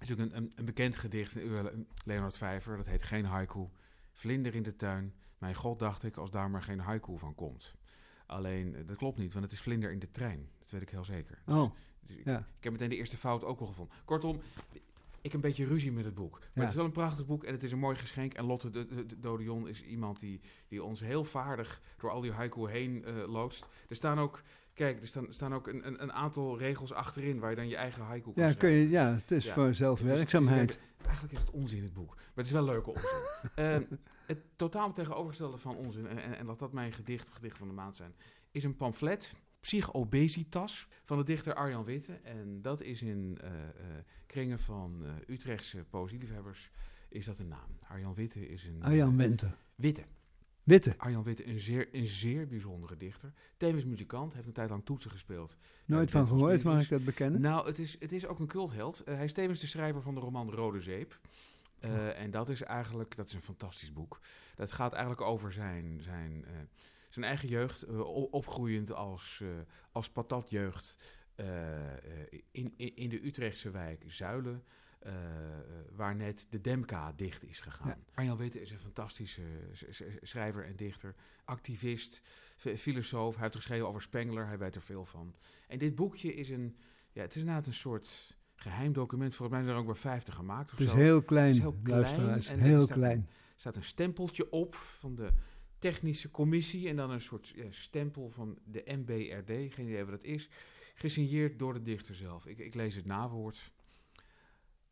[0.00, 1.64] is ook een, een, een bekend gedicht, uh,
[2.04, 3.68] Leonard Vijver, dat heet Geen haiku.
[4.12, 5.14] Vlinder in de tuin.
[5.38, 7.74] Mijn god dacht ik, als daar maar geen haiku van komt.
[8.26, 10.48] Alleen, eh, dat klopt niet, want het is vlinder in de trein.
[10.58, 11.38] Dat weet ik heel zeker.
[11.46, 12.38] Dus Oh, dus ik, ja.
[12.38, 13.94] ik heb meteen de eerste fout ook al gevonden.
[14.04, 14.40] Kortom,
[15.20, 16.32] ik heb een beetje ruzie met het boek.
[16.38, 16.60] Maar Ja.
[16.60, 18.34] het is wel een prachtig boek en het is een mooi geschenk.
[18.34, 22.20] En Lotte de, de, de Dodion is iemand die, die ons heel vaardig door al
[22.20, 23.68] die haiku heen eh, loodst.
[23.88, 24.42] Er staan ook,
[24.74, 27.76] kijk, er staan, staan ook een, een, een aantal regels achterin waar je dan je
[27.76, 28.80] eigen haiku kan ja, kun schrijven.
[28.80, 29.54] je, ja, het is Ja.
[29.54, 30.78] voor zelfwerkzaamheid.
[31.04, 32.14] eigenlijk is het onzin het boek.
[32.14, 33.08] Maar het is wel leuke onzin.
[33.54, 33.76] Eh,
[34.26, 37.74] het totale tegenovergestelde van onzin, en, en, dat dat mijn gedicht of gedicht van de
[37.74, 38.14] maand zijn,
[38.50, 42.12] is een pamflet, Psychobesitas, van de dichter Arjan Witte.
[42.12, 43.68] En dat is in eh, eh,
[44.26, 46.70] kringen van eh, Utrechtse poëzieliefhebbers,
[47.08, 47.78] is dat een naam.
[47.88, 48.82] Arjan Witte is een...
[48.82, 49.56] Arjan Winter.
[49.74, 50.04] Witte.
[50.62, 50.94] Witte.
[50.96, 53.32] Arjan Witte, een zeer, een zeer bijzondere dichter.
[53.56, 55.56] Tevens muzikant, heeft een tijd lang toetsen gespeeld.
[55.84, 57.40] Nooit van gehoord, mag ik dat bekennen?
[57.40, 59.02] Nou, het is, het is ook een cultheld.
[59.04, 61.20] Hij is tevens de schrijver van de roman Rode Zeep.
[61.78, 64.20] Eh, En dat is eigenlijk, dat is een fantastisch boek.
[64.54, 66.52] Dat gaat eigenlijk over zijn, zijn, eh,
[67.08, 69.42] zijn eigen jeugd, o- opgroeiend als,
[69.92, 70.96] als patatjeugd
[72.50, 74.64] in, in, de Utrechtse wijk Zuilen.
[75.90, 77.88] waar net de Demka dicht is gegaan.
[77.88, 77.98] Ja.
[78.14, 79.42] Arjan Witte is een fantastische
[80.22, 82.20] schrijver en dichter, activist,
[82.56, 83.32] filosoof.
[83.34, 85.34] Hij heeft geschreven over Spengler, hij weet er veel van.
[85.68, 86.76] En dit boekje is een,
[87.12, 88.36] ja, het is inderdaad een soort
[88.70, 89.34] geheim document.
[89.34, 90.98] Volgens mij zijn er ook bij 50 gemaakt of Het is zo.
[90.98, 92.46] heel klein, is heel klein luisteraars.
[92.46, 93.18] en Heel staat- klein.
[93.28, 95.32] Er staat een stempeltje op van de
[95.78, 100.24] technische commissie en dan een soort ja, stempel van de MBRD, geen idee wat dat
[100.24, 100.48] is,
[100.94, 102.46] gesigneerd door de dichter zelf.
[102.46, 103.72] Ik, ik lees het nawoord.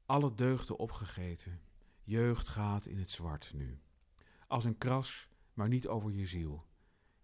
[0.07, 1.61] Alle deugden opgegeten,
[2.03, 3.79] jeugd gaat in het zwart nu.
[4.47, 6.67] Als een kras, maar niet over je ziel.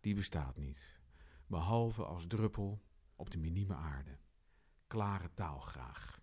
[0.01, 1.01] Die bestaat niet,
[1.47, 2.83] behalve als druppel
[3.17, 4.17] op de minieme aarde.
[4.87, 6.18] Klare taal graag.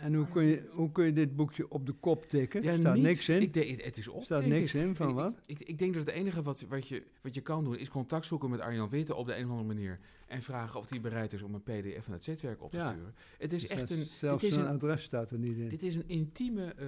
[0.00, 2.62] En hoe kun, je, hoe kun je dit boekje op de kop tikken?
[2.62, 3.40] Ja, Er staat niet- niks in.
[3.42, 4.82] Ik denk, het is op, staat denk niks ik.
[4.82, 5.40] in van Ik- wat?
[5.46, 8.26] Ik, ik, denk dat het enige wat, wat, je, wat je kan doen is contact
[8.26, 9.98] zoeken met Arjan Witte op de een of andere manier.
[10.26, 12.88] En vragen of hij bereid is om een pdf van het zetwerk op te Ja.
[12.88, 13.14] sturen.
[13.38, 15.68] Het is Dus echt een, Zelfs zijn een, adres staat er niet in.
[15.68, 16.86] dit is een intieme eh,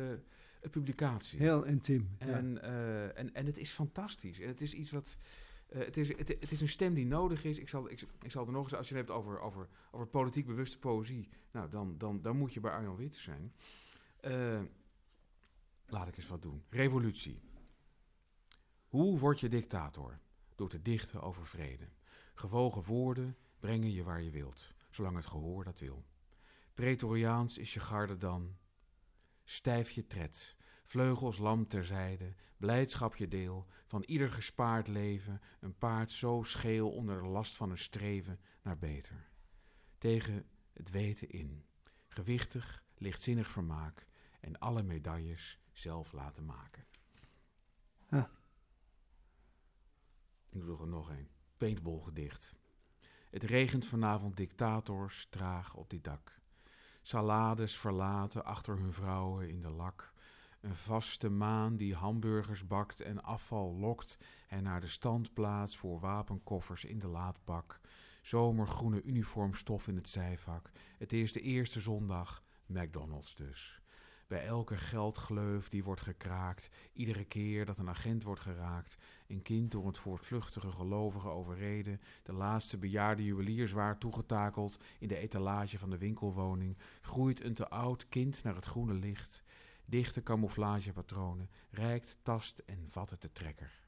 [0.71, 1.39] publicatie.
[1.39, 2.09] Heel intiem.
[2.19, 2.27] ja.
[2.27, 4.41] En, eh, en, en het is fantastisch.
[4.41, 5.19] En het is iets wat.
[5.67, 7.59] Eh, het, is, het, is een stem die nodig is.
[7.59, 10.47] Ik zal, ik zal er nog eens, als je het hebt over, over, over politiek
[10.47, 13.53] bewuste poëzie, nou, dan, dan, dan moet je bij Arjan Witte zijn.
[14.21, 14.63] Eh,
[15.87, 16.65] laat ik eens wat doen.
[16.69, 17.41] Revolutie.
[18.89, 20.19] Hoe word je dictator?
[20.55, 21.89] Door te dichten over vrede.
[22.35, 26.05] Gewogen woorden brengen je waar je wilt, zolang het gehoor dat wil.
[26.75, 28.57] Pretoriaans is je garde dan.
[29.45, 30.56] Stijf je tred,
[30.87, 37.23] vleugels lam terzijde, blijdschap je deel, van ieder gespaard leven, een paard zo scheel onder
[37.23, 39.29] de last van een streven naar beter.
[39.99, 41.65] Tegen het weten in,
[42.09, 44.07] gewichtig, lichtzinnig vermaak
[44.41, 46.85] en alle medailles zelf laten maken.
[50.57, 51.29] Ik doe er nog een.
[51.57, 52.55] Paintball gedicht.
[53.31, 56.41] Het regent vanavond dictators traag op dit dak.
[57.03, 60.13] Salades verlaten achter hun vrouwen in de lak.
[60.67, 66.85] Een vaste maan die hamburgers bakt en afval lokt en naar de standplaats voor wapenkoffers
[66.85, 67.81] in de laadbak.
[68.23, 70.71] Zomergroene uniformstof in het zijvak.
[70.99, 73.81] Het is de eerste zondag, McDonald's dus.
[74.27, 79.71] Bij elke geldgleuf die wordt gekraakt, iedere keer dat een agent wordt geraakt, een kind
[79.71, 85.91] door het voortvluchtige gelovige overreden, de laatste bejaarde juwelier zwaar toegetakeld in de etalage van
[85.91, 89.45] de winkelwoning, groeit een te oud kind naar het groene licht.
[89.89, 93.85] Dichte camouflagepatronen, reikt, tast en vat het de trekker.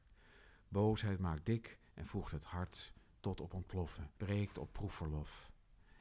[0.69, 5.51] Boosheid maakt dik en voegt het hart tot op ontploffen, breekt op proefverlof.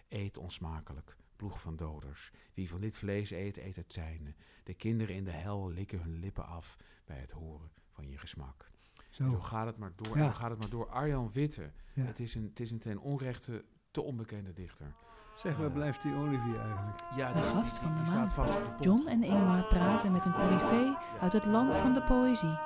[0.07, 2.31] Eet onsmakelijk, ploeg van doders.
[2.53, 4.33] Wie van dit vlees eet, eet het zijne.
[4.63, 8.69] De kinderen in de hel likken hun lippen af bij het horen van je gesmak.
[9.09, 9.31] Zo.
[9.31, 10.17] Zo gaat het maar door.
[10.17, 10.23] Ja.
[10.23, 10.89] En zo gaat het maar door.
[10.89, 11.71] Arjan Witte.
[11.93, 12.03] Ja.
[12.03, 14.93] Het, is een, het is een ten onrechte te onbekende dichter.
[15.37, 16.99] Zeg, waar blijft die Olivier eigenlijk?
[17.15, 18.83] Ja, De gast van de staat maand.
[18.83, 22.57] John en Ingmar praten met een coryfee uit het land van de poëzie.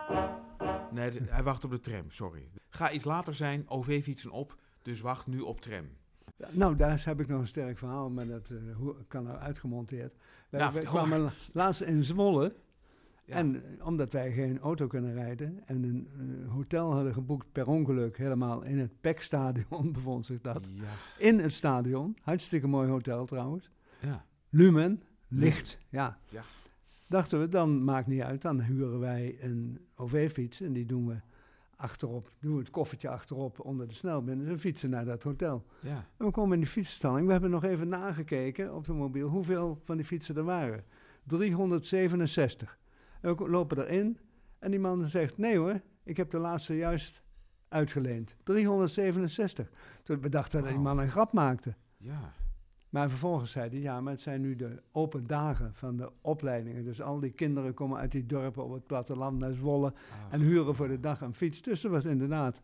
[0.91, 2.49] Nee, de- hij wacht op de tram, sorry.
[2.69, 5.85] Ga iets later zijn, OV-fietsen op, dus wacht nu op tram.
[6.49, 10.13] Nou, daar heb ik nog een sterk verhaal, maar dat eh, hoe, kan er uitgemonteerd.
[10.49, 12.55] Wij, Nou, wij vertel kwamen la- laatst in Zwolle.
[13.31, 13.37] Ja.
[13.37, 16.07] En eh, omdat wij geen auto kunnen rijden en een
[16.45, 20.67] eh, hotel hadden geboekt per ongeluk, helemaal in het PEC-stadion bevond zich dat.
[20.73, 23.69] Ja, In het stadion, hartstikke mooi hotel trouwens.
[23.99, 24.25] ja.
[24.49, 26.17] Lumen, licht, ja.
[26.29, 26.41] Ja.
[27.07, 31.15] Dachten we, dan maakt niet uit, dan huren wij een OV-fiets en die doen we
[31.75, 35.65] achterop, doen we het koffertje achterop onder de snelbinnen en fietsen naar dat hotel.
[35.79, 36.05] ja.
[36.17, 37.25] En we komen in die fietsenstalling.
[37.25, 40.83] We hebben nog even nagekeken op de mobiel hoeveel van die fietsen er waren.
[41.25, 42.77] 367.
[43.21, 44.17] We lopen erin
[44.59, 47.21] en die man zegt: Nee hoor, ik heb de laatste juist
[47.67, 48.35] uitgeleend.
[48.43, 49.71] 367.
[50.03, 51.73] Toen we dachten dat die man een grap maakte.
[51.97, 52.33] ja.
[52.89, 56.83] Maar vervolgens zei hij: Ja, maar het zijn nu de open dagen van de opleidingen.
[56.83, 59.93] Dus al die kinderen komen uit die dorpen op het platteland naar Zwolle Ah.
[60.33, 61.61] en huren voor de dag een fiets.
[61.61, 62.61] Dus dat was inderdaad.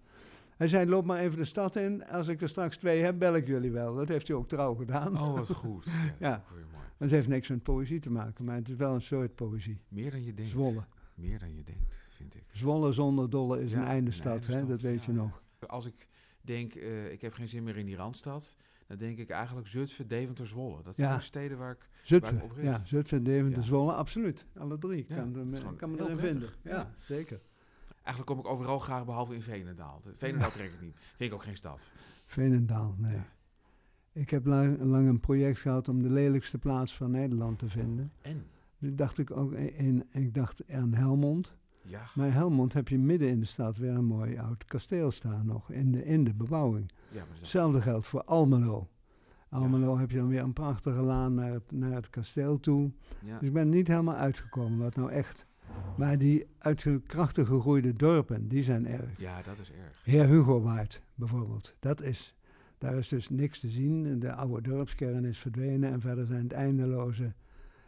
[0.58, 2.06] Hij zei, loop maar even de stad in.
[2.08, 3.96] Als ik er straks twee heb, bel ik jullie wel.
[3.96, 5.22] Dat heeft hij ook trouw gedaan.
[5.22, 5.86] Oh, wat goed.
[5.92, 6.44] Ja, dat Ja.
[6.72, 6.86] mooi.
[6.98, 9.82] Het heeft niks met poëzie te maken, maar het is wel een soort poëzie.
[9.88, 10.52] Meer dan je denkt.
[10.52, 10.84] Zwolle.
[11.16, 12.44] Meer dan je denkt, vind ik.
[12.52, 14.66] Zwolle zonder dolle is Ja, een einde stad, hè?
[14.66, 15.42] dat weet ja, je nog.
[15.68, 16.08] Als ik
[16.42, 18.56] denk, eh, ik heb geen zin meer in die Randstad,
[18.88, 20.84] dan denk ik eigenlijk Zutphen, Deventer, Zwolle.
[20.84, 21.90] Dat zijn de steden waar ik...
[22.04, 22.68] Zutphen, op richt.
[22.68, 23.64] ja, Zutphen, Deventer.
[23.64, 24.46] Zwolle, absoluut.
[24.58, 25.04] Alle drie.
[25.06, 26.58] Kan, dat me, kan me erin prettig.
[26.62, 26.78] vinden.
[26.78, 26.92] Ja.
[27.00, 27.40] zeker.
[28.08, 30.02] Eigenlijk kom ik overal graag, behalve in Veenendaal.
[30.04, 30.96] De- Veenendaal trek ik niet.
[31.16, 31.90] Vind ik ook geen stad.
[32.26, 33.16] Veenendaal, nee.
[33.16, 33.26] Ja.
[34.12, 38.12] Ik heb lang, lang een project gehad om de lelijkste plaats van Nederland te vinden.
[38.22, 38.44] En?
[38.80, 41.54] Dacht ik ook in, ik dacht aan Helmond.
[41.82, 42.02] Ja.
[42.16, 45.72] Maar Helmond heb je midden in de stad weer een mooi oud kasteel staan nog,
[45.72, 46.92] in de, in de bebouwing.
[47.12, 48.88] ja maar Hetzelfde geldt voor Almelo.
[49.50, 52.92] Almelo heb je dan weer een prachtige laan naar het, naar het kasteel toe.
[53.24, 53.38] ja.
[53.40, 55.46] Dus ik ben niet helemaal uitgekomen wat nou echt.
[55.98, 59.20] Maar die uit de krachtig gegroeide dorpen, die zijn erg.
[59.20, 60.04] ja, dat is erg.
[60.04, 62.36] Heer Hugo Waard bijvoorbeeld, dat is,
[62.78, 64.20] daar is dus niks te zien.
[64.20, 67.34] De oude dorpskern is verdwenen en verder zijn het eindeloze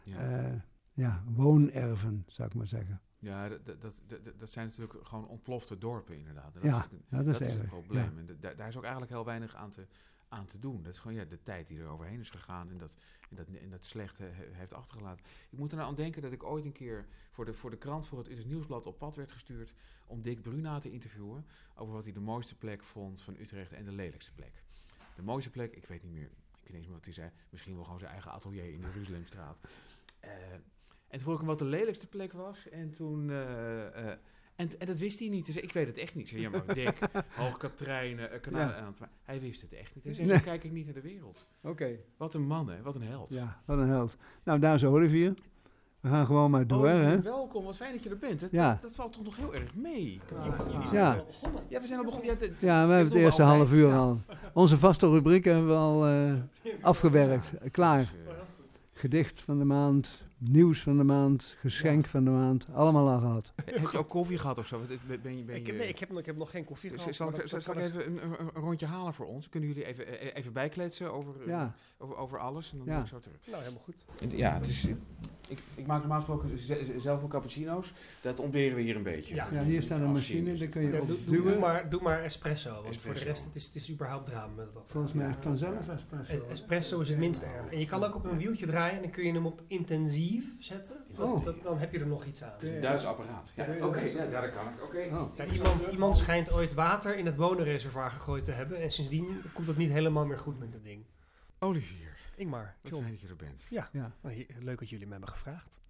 [0.04, 0.52] Ja, eh,
[0.92, 3.00] ja, woonerven, zou ik maar zeggen.
[3.18, 3.94] ja dat, dat,
[4.38, 6.54] dat, zijn natuurlijk gewoon ontplofte dorpen inderdaad.
[6.54, 7.56] Dat Ja, is, dat is dat is erg.
[7.56, 8.02] het probleem.
[8.14, 8.18] ja.
[8.18, 9.86] En da- daar- daar is ook eigenlijk heel weinig aan te,
[10.30, 10.82] aan te doen.
[10.82, 12.94] Dat is gewoon ja, de tijd die er overheen is gegaan en dat,
[13.30, 15.24] en dat, en dat slechte he- heeft achtergelaten.
[15.50, 17.76] Ik moet er nou aan denken dat ik ooit een keer voor de, voor de
[17.76, 19.74] krant, voor het het Nieuwsblad, op pad werd gestuurd
[20.06, 23.84] om Dick Bruna te interviewen over wat hij de mooiste plek vond van Utrecht en
[23.84, 24.62] de lelijkste plek.
[25.16, 26.30] De mooiste plek, ik weet niet meer,
[26.62, 27.30] ik ineens wat hij zei.
[27.50, 29.58] Misschien wel gewoon zijn eigen atelier in de Jeruzalemstraat.
[30.20, 30.62] Eh, en
[31.08, 32.68] toen vroeg ik hem wat de lelijkste plek was.
[32.68, 33.30] En toen...
[33.30, 34.18] eh, eh,
[34.60, 35.44] en, en dat wist hij niet.
[35.44, 36.28] Hij zei, ik weet het echt niet.
[36.28, 36.98] Zei, ja, maar Dick,
[37.42, 38.68] Hoogkatrijnen, uh, Kanaal.
[38.68, 38.92] Ja.
[39.24, 40.04] Hij wist het echt niet.
[40.04, 40.36] Hij zei, Nee.
[40.36, 41.46] zo kijk ik niet naar de wereld.
[41.62, 41.88] Oké.
[42.16, 42.82] Wat een man, hè?
[42.82, 43.32] Wat een held.
[43.32, 44.16] Ja, wat een held.
[44.44, 45.34] Nou, daar is Olivier.
[46.00, 47.20] We gaan gewoon maar door, Olivier, hè?
[47.20, 47.64] welkom.
[47.64, 48.40] Wat fijn dat je er bent.
[48.40, 48.70] Dat, Ja.
[48.72, 50.20] dat, dat valt toch nog heel erg mee.
[50.92, 51.24] Ja.
[51.68, 52.28] Ja, we zijn al begonnen.
[52.32, 53.96] Ja, de- Ja, we hebben het eerste altijd, half uur ja.
[53.96, 54.20] al.
[54.52, 56.32] Onze vaste rubrieken hebben we al eh,
[56.80, 57.52] afgewerkt.
[57.58, 57.98] Eh, Klaar.
[57.98, 58.42] Dus, eh,
[58.92, 62.66] Gedicht van de maand, nieuws van de maand, geschenk van de maand.
[62.72, 63.52] Allemaal al gehad.
[63.64, 64.80] Heb je ook koffie gehad of zo?
[65.06, 66.90] Ben, ben je, ben Ik heb, nee, ik heb, nog- ik heb nog geen koffie
[66.90, 67.14] Dus gehad.
[67.16, 69.26] zal, ik, dat- zal, dat zal ik kan even een, een- een rondje halen voor
[69.26, 69.48] ons?
[69.48, 72.72] Kunnen jullie even, eh, even bijkletsen over, eh, Ja, over, over alles?
[72.72, 72.92] En dan Ja.
[72.94, 73.38] doe ik zo terug.
[73.46, 74.04] Nou, helemaal goed.
[74.36, 74.88] Ja, het is,
[75.50, 77.92] ik, ik maak normaal gesproken ze- zelf mijn cappuccino's.
[78.20, 79.34] Dat ontberen we hier een beetje.
[79.34, 79.48] Ja.
[79.48, 80.70] Dus hier staat een machine, daar het.
[80.70, 83.66] kun je Ja, op doe, maar, doe maar espresso, want voor de rest het is
[83.66, 84.52] het is überhaupt drama.
[84.56, 84.84] Met wat.
[84.86, 85.36] Volgens mij Ja.
[85.40, 86.46] vanzelf espresso.
[86.50, 87.70] Espresso is het minst erg.
[87.72, 90.44] En je kan ook op een wieltje draaien en dan kun je hem op intensief
[90.58, 90.96] zetten.
[91.16, 91.44] Dat, Oh.
[91.44, 92.52] dat- dan heb je er nog iets aan.
[92.52, 93.52] Het is een Duits apparaat.
[93.56, 94.22] Ja, Ja, oké, ja.
[94.22, 94.82] ja, dat kan ik.
[94.84, 95.16] Oké.
[95.16, 95.36] Oh.
[95.36, 98.80] Ja, iemand, iemand schijnt ooit water in het bonenreservoir gegooid te hebben.
[98.80, 101.04] En sindsdien komt het niet helemaal meer goed met dat ding.
[101.58, 102.09] Olivier,
[102.40, 103.02] Ingmar, wat John.
[103.02, 103.66] fijn dat je er bent.
[103.70, 103.90] Ja,
[104.22, 105.80] Nou, leuk dat jullie me hebben gevraagd.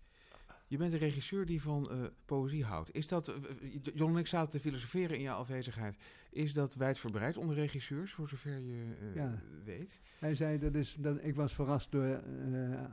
[0.67, 2.95] Je bent een regisseur die van eh, poëzie houdt.
[2.95, 5.97] Is dat, eh, eh, John en ik zaten te filosoferen in jouw afwezigheid.
[6.31, 9.43] Is dat wijdverbreid onder regisseurs, voor zover je eh, Ja.
[9.65, 10.01] weet?
[10.19, 12.87] hij zei dat is, dat, ik was verrast door eh, eh,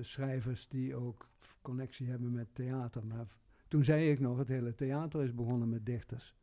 [0.00, 1.28] schrijvers die ook
[1.62, 3.06] connectie hebben met theater.
[3.06, 3.26] Maar
[3.68, 6.34] toen zei ik nog, het hele theater is begonnen met dichters.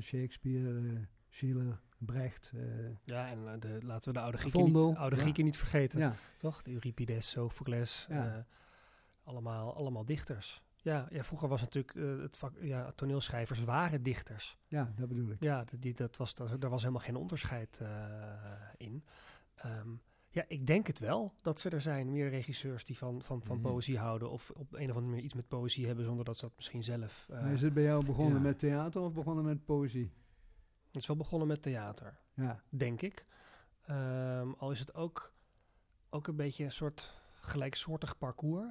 [0.00, 2.52] Shakespeare, Schiller, Brecht.
[2.54, 2.60] eh,
[3.04, 5.22] Ja, en eh, de, laten we de oude Grieken, Vondel, niet, oude ja.
[5.22, 6.00] Grieken niet vergeten.
[6.00, 6.62] ja, Toch?
[6.62, 8.06] De Euripides, Sophocles.
[8.08, 8.34] Ja.
[8.34, 8.42] eh,
[9.22, 10.62] allemaal, allemaal dichters.
[10.76, 14.58] Ja, ja, vroeger was natuurlijk het vak, ja, toneelschrijvers waren dichters.
[14.66, 15.42] ja, dat bedoel ik.
[15.42, 17.82] Ja, die, dat was, dat, daar was helemaal geen onderscheid
[18.76, 19.04] in.
[19.54, 19.88] Ehm,
[20.28, 23.58] ja, ik denk het wel dat ze er zijn, meer regisseurs die van, van, van
[23.58, 23.66] Mhm.
[23.66, 24.30] poëzie houden.
[24.30, 26.82] Of op een of andere manier iets met poëzie hebben zonder dat ze dat misschien
[26.82, 27.26] zelf.
[27.30, 28.40] Maar is het bij jou begonnen ja.
[28.42, 30.12] met theater of begonnen met poëzie?
[30.94, 32.16] Het is wel begonnen met theater.
[32.34, 33.24] Ja, denk ik.
[33.86, 35.32] Ehm, al is het ook,
[36.10, 38.66] ook een beetje een soort gelijksoortig parcours.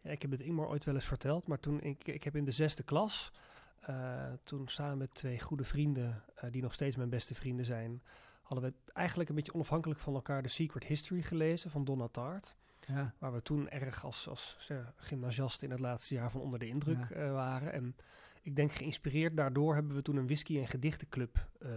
[0.00, 2.44] Ja, ik heb het Ingmar ooit wel eens verteld, maar toen ik, ik heb in
[2.44, 3.32] de zesde klas,
[3.80, 8.02] eh, toen samen met twee goede vrienden, eh, die nog steeds mijn beste vrienden zijn,
[8.42, 12.56] hadden we eigenlijk een beetje onafhankelijk van elkaar The Secret History gelezen van Donna Tartt.
[12.86, 16.58] ja, Waar we toen erg als, als eh, gymnasiasten in het laatste jaar van onder
[16.58, 17.30] de indruk Ja.
[17.30, 17.72] waren.
[17.72, 17.96] En
[18.42, 21.70] ik denk geïnspireerd daardoor hebben we toen een whisky- en gedichtenclub eh,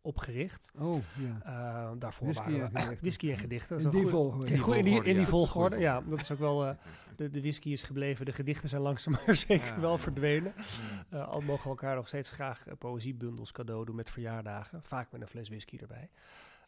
[0.00, 0.72] opgericht.
[0.78, 1.42] oh ja.
[1.46, 3.78] Uh, daarvoor Whisky waren en we whisky en gedichten.
[3.78, 4.46] In die volgorde.
[4.78, 5.24] in, die, in die ja.
[5.26, 6.00] volgorde, ja.
[6.00, 6.66] Dat is ook wel...
[6.66, 6.74] eh,
[7.16, 9.98] de, de whisky is gebleven, de gedichten zijn langzaam maar zeker Ja, wel ja.
[9.98, 10.54] verdwenen.
[11.10, 14.82] Al mogen we elkaar nog steeds graag eh, poëziebundels cadeau doen met verjaardagen.
[14.82, 16.10] Vaak met een fles whisky erbij.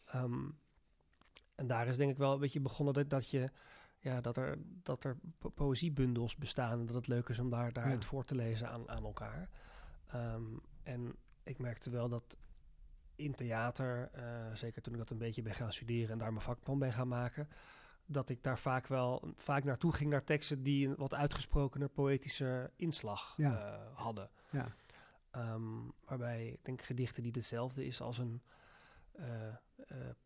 [0.06, 0.44] Ehm,
[1.54, 3.50] en daar is denk ik wel een beetje begonnen dat, dat je...
[4.00, 7.72] Ja, dat er, dat er po- poëziebundels bestaan en dat het leuk is om daar,
[7.72, 8.08] daaruit Ja.
[8.08, 9.48] voor te lezen aan, aan elkaar.
[10.06, 10.42] Ehm,
[10.82, 12.37] en ik merkte wel dat
[13.16, 16.44] in theater, eh, zeker toen ik dat een beetje ben gaan studeren en daar mijn
[16.44, 17.48] vak van ben gaan maken,
[18.06, 22.70] dat ik daar vaak wel vaak naartoe ging naar teksten die een wat uitgesprokener poëtische
[22.76, 23.58] inslag Ja.
[23.74, 24.30] eh, hadden.
[24.50, 24.66] Ja.
[25.30, 25.62] Ehm,
[26.04, 28.42] waarbij ik denk gedichten die hetzelfde is als een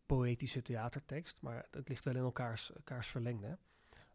[0.05, 3.57] poëtische theatertekst, maar het ligt wel in elkaars, elkaars verlengde.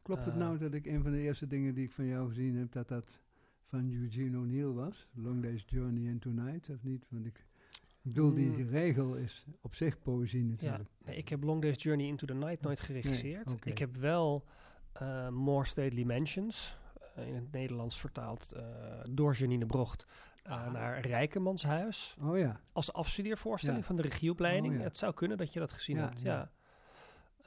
[0.02, 2.28] Klopt het Eh, nou dat ik een van de eerste dingen die ik van jou
[2.28, 3.20] gezien heb, dat dat
[3.64, 5.06] van Eugene O'Neill was?
[5.14, 7.06] Long Day's Journey into Night, of niet?
[7.08, 7.46] Want ik,
[7.80, 8.68] ik bedoel, die Mm.
[8.68, 10.88] regel is op zich poëzie Ja, natuurlijk.
[11.04, 13.46] nee, ik heb Long Day's Journey into the Night nooit geregisseerd.
[13.46, 13.58] Nee.
[13.64, 14.44] Ik heb wel
[14.92, 16.88] eh, More Stately Mansions, eh,
[17.26, 18.64] in het Nederlands vertaald eh,
[19.11, 20.07] door Janine Brocht,
[20.42, 20.72] eh, Ah.
[20.72, 22.16] naar Rijkemanshuis.
[22.22, 23.87] Oh ja, Als afstudeervoorstelling Ja.
[23.87, 24.72] van de regieopleiding.
[24.72, 24.85] Oh, ja.
[24.85, 26.33] Het zou kunnen dat je dat gezien Ja, hebt, ja.
[26.33, 26.50] ja.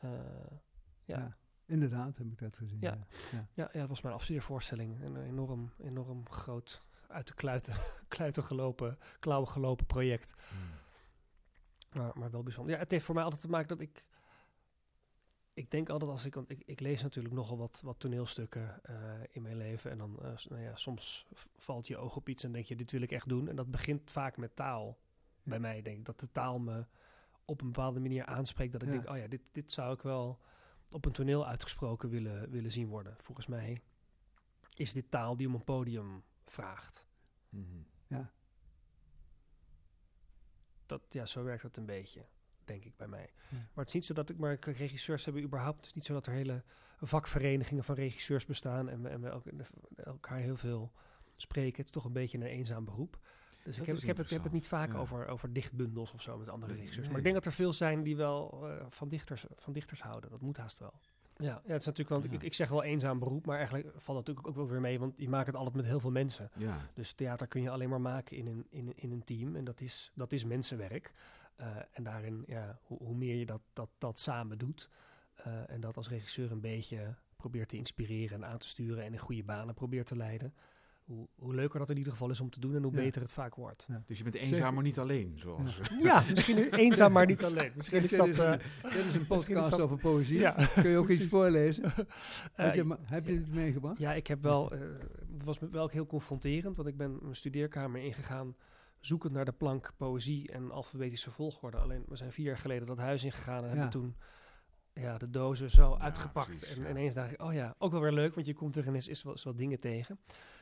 [0.02, 0.10] Eh,
[1.04, 1.18] ja.
[1.18, 1.36] Ja.
[1.66, 2.78] inderdaad heb ik dat gezien.
[2.82, 2.98] Ja.
[3.32, 3.48] Ja.
[3.54, 5.02] Ja, ja, het was mijn afstudeervoorstelling.
[5.04, 7.74] Een enorm, enorm groot, uit de kluiten,
[8.08, 10.36] kluiten gelopen, klauwen gelopen project.
[10.50, 12.02] Hmm.
[12.02, 12.74] Maar, maar wel bijzonder.
[12.74, 14.04] Ja, het heeft voor mij altijd te maken dat ik...
[15.62, 16.34] Ik denk altijd als ik...
[16.36, 18.96] Want ik, ik lees natuurlijk nogal wat, wat toneelstukken eh,
[19.32, 19.92] in mijn leven.
[19.92, 21.26] En dan, eh, nou ja, soms
[21.58, 23.48] valt je oog op iets en denk je, dit wil ik echt doen.
[23.48, 24.98] En dat begint vaak met taal.
[25.44, 26.86] Bij mij denk ik dat de taal me
[27.46, 28.72] op een bepaalde manier aanspreekt.
[28.72, 28.94] Dat ik Ja.
[28.94, 30.40] denk, oh ja, dit, dit zou ik wel
[30.92, 33.16] op een toneel uitgesproken willen, willen zien worden.
[33.20, 33.82] Volgens mij
[34.76, 37.08] is dit taal die om een podium vraagt.
[37.50, 37.66] Mhm.
[40.86, 42.26] Dat, ja, zo werkt het een beetje,
[42.66, 43.30] denk ik bij mij.
[43.50, 43.58] Ja.
[43.58, 46.14] Maar het is niet zo dat ik, maar regisseurs hebben überhaupt, het is niet zo
[46.14, 46.64] dat er hele
[47.02, 49.46] vakverenigingen van regisseurs bestaan en we, en we elk-
[49.96, 50.92] elkaar heel veel
[51.36, 51.76] spreken.
[51.78, 53.18] Het is toch een beetje een eenzaam beroep.
[53.64, 54.98] Dus Dat ik heb, ik heb, het, ik heb het niet vaak ja.
[54.98, 56.98] over, over dichtbundels of zo met andere regisseurs.
[57.00, 57.08] nee.
[57.10, 60.30] Maar ik denk dat er veel zijn die wel eh, van, dichters, van dichters houden.
[60.30, 60.94] Dat moet haast wel.
[61.38, 62.32] Ja, ja het is natuurlijk, want Ja.
[62.40, 65.00] ik, ik zeg wel eenzaam beroep, maar eigenlijk valt het natuurlijk ook wel weer mee,
[65.00, 66.50] want je maakt het altijd met heel veel mensen.
[66.56, 69.56] Ja, Dus theater kun je alleen maar maken in een, in, in een team.
[69.56, 71.14] En dat is, dat is mensenwerk.
[71.62, 74.90] Eh, en daarin, ja, hoe, hoe meer je dat, dat, dat samen doet.
[75.36, 79.04] eh, en dat als regisseur een beetje probeert te inspireren en aan te sturen.
[79.04, 80.54] En in goede banen probeert te leiden.
[81.04, 82.98] Hoe, hoe leuker dat in ieder geval is om te doen en hoe Ja.
[83.00, 83.88] beter het vaak wordt.
[84.06, 85.80] dus je bent eenzaam, maar niet alleen, zoals...
[86.00, 87.72] Ja, misschien eenzaam, maar niet alleen.
[87.76, 88.28] Misschien is dat...
[88.28, 90.40] eh, een- Dit is een is podcast dat- over poëzie.
[90.40, 91.84] ja, Kun je ook iets voorlezen?
[92.54, 94.00] Heb je, ma- heb je het meegebracht?
[94.00, 94.80] Ja, ik heb wel, eh,
[95.34, 98.56] het was me wel heel confronterend, want ik ben mijn studeerkamer ingegaan,
[99.02, 101.78] zoekend naar de plank poëzie en alfabetische volgorde.
[101.78, 103.70] Alleen, we zijn vier jaar geleden dat huis ingegaan en Ja.
[103.70, 104.16] hebben toen
[104.94, 106.46] ja, de dozen zo Ja, uitgepakt.
[106.48, 106.90] precies, en ja.
[106.90, 109.24] ineens dacht ik, oh ja, ook wel weer leuk, want je komt er ineens is
[109.24, 110.20] wel, is wel dingen tegen.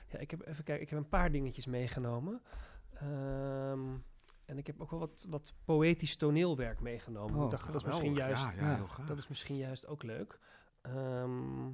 [0.08, 2.42] Ja, ik heb even kijken, ik heb een paar dingetjes meegenomen.
[2.94, 3.88] Ehm,
[4.46, 7.36] en ik heb ook wel wat, wat poëtisch toneelwerk meegenomen.
[7.38, 8.48] Oh, ik dacht, dat is misschien juist
[9.08, 10.40] dat is misschien juist ook leuk.
[10.82, 11.68] Ehm,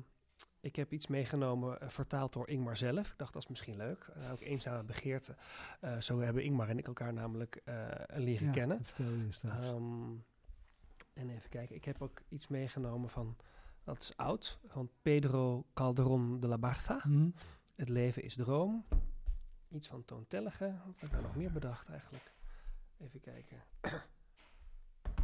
[0.65, 3.12] ik heb iets meegenomen, eh, vertaald door Ingmar zelf.
[3.12, 4.08] Ik dacht, dat is misschien leuk.
[4.17, 5.36] Uh, ook eenzame begeerte.
[5.80, 7.62] Eh, zo hebben Ingmar en ik elkaar namelijk
[8.08, 8.86] leren Ja, kennen.
[8.86, 9.65] vertel je straks.
[9.65, 10.12] Ehm,
[11.13, 13.36] en even kijken, ik heb ook iets meegenomen van,
[13.84, 16.99] dat is oud, van Pedro Calderón de la Barca.
[17.01, 17.30] Hm?
[17.75, 18.86] Het leven is droom.
[19.69, 20.65] Iets van Toon Tellige.
[20.86, 22.34] Wat heb ik nou nog meer bedacht eigenlijk?
[22.99, 23.63] Even kijken.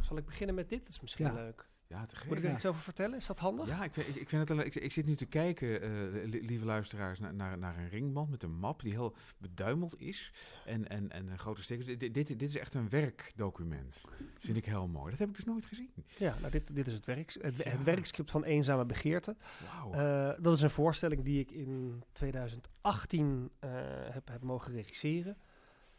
[0.06, 0.78] Zal ik beginnen met dit?
[0.80, 1.32] Dat is misschien Ja.
[1.32, 1.68] leuk.
[1.92, 2.28] Ja, te gek.
[2.28, 2.54] Moet ik er Ja.
[2.54, 3.16] iets over vertellen?
[3.16, 3.66] Is dat handig?
[3.68, 4.64] Ja, ik, vind- ik, ik vind het.
[4.66, 5.90] Ik, ik zit nu te kijken, eh,
[6.28, 10.32] li- lieve luisteraars, naar, naar, naar een ringband met een map die heel beduimeld is.
[10.64, 11.86] En, en, en grote stickers.
[11.86, 14.02] Dit, dit, dit is echt een werkdocument.
[14.02, 15.10] Dat vind ik heel mooi.
[15.10, 15.90] Dat heb ik dus nooit gezien.
[16.18, 19.36] Ja, nou dit, dit is het, werk, het, werkscript van Eenzame Begeerte.
[19.72, 19.92] Wauw.
[19.92, 23.70] Eh, dat is een voorstelling die ik in 2018 eh,
[24.10, 25.36] heb, heb mogen regisseren.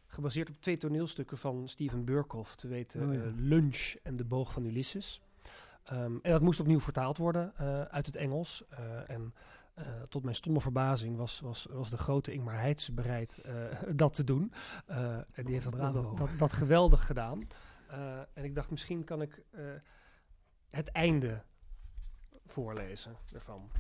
[0.08, 3.32] Gebaseerd op twee toneelstukken van Steven Burkhoff, te weten Oh ja.
[3.36, 5.21] Lunch en De Boog van Ulysses.
[5.84, 8.63] Ehm, en dat moest opnieuw vertaald worden eh, uit het Engels.
[8.69, 9.34] Eh, en
[9.74, 13.41] eh, tot mijn stomme verbazing was, was, was de grote Ingmar Heitse bereid
[13.96, 14.54] dat te doen.
[14.86, 17.48] En die heeft dat, dat, dat, dat geweldig gedaan.
[18.34, 19.43] En ik dacht, misschien kan ik
[20.69, 21.43] het einde
[22.46, 23.72] voorlezen ervan.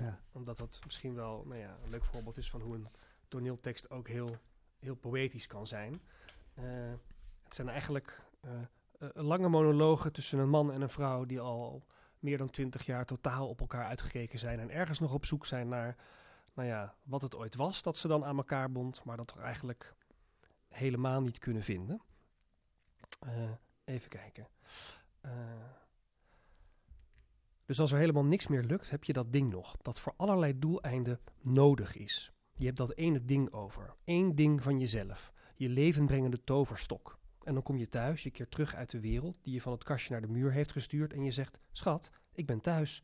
[0.00, 0.20] Ja.
[0.32, 2.88] Omdat dat misschien wel nou ja, een leuk voorbeeld is van hoe een
[3.28, 4.36] toneeltekst ook heel,
[4.78, 6.00] heel poëtisch kan zijn.
[7.42, 8.20] Het zijn eigenlijk
[9.14, 11.86] lange monologen tussen een man en een vrouw die al
[12.18, 15.68] meer dan twintig jaar totaal op elkaar uitgekeken zijn en ergens nog op zoek zijn
[15.68, 15.96] naar
[16.54, 19.42] nou ja, wat het ooit was dat ze dan aan elkaar bond, maar dat er
[19.42, 19.94] eigenlijk
[20.68, 22.02] helemaal niet kunnen vinden.
[23.20, 23.50] Eh,
[23.84, 24.48] even kijken.
[25.20, 25.32] Eh,
[27.64, 30.58] dus als er helemaal niks meer lukt, heb je dat ding nog, dat voor allerlei
[30.58, 32.32] doeleinden nodig is.
[32.56, 33.94] Je hebt dat ene ding over.
[34.04, 35.32] Eén ding van jezelf.
[35.56, 37.18] Je levenbrengende toverstok.
[37.44, 39.84] En dan kom je thuis, je keert terug uit de wereld die je van het
[39.84, 43.02] kastje naar de muur heeft gestuurd en je zegt: Schat, ik ben thuis.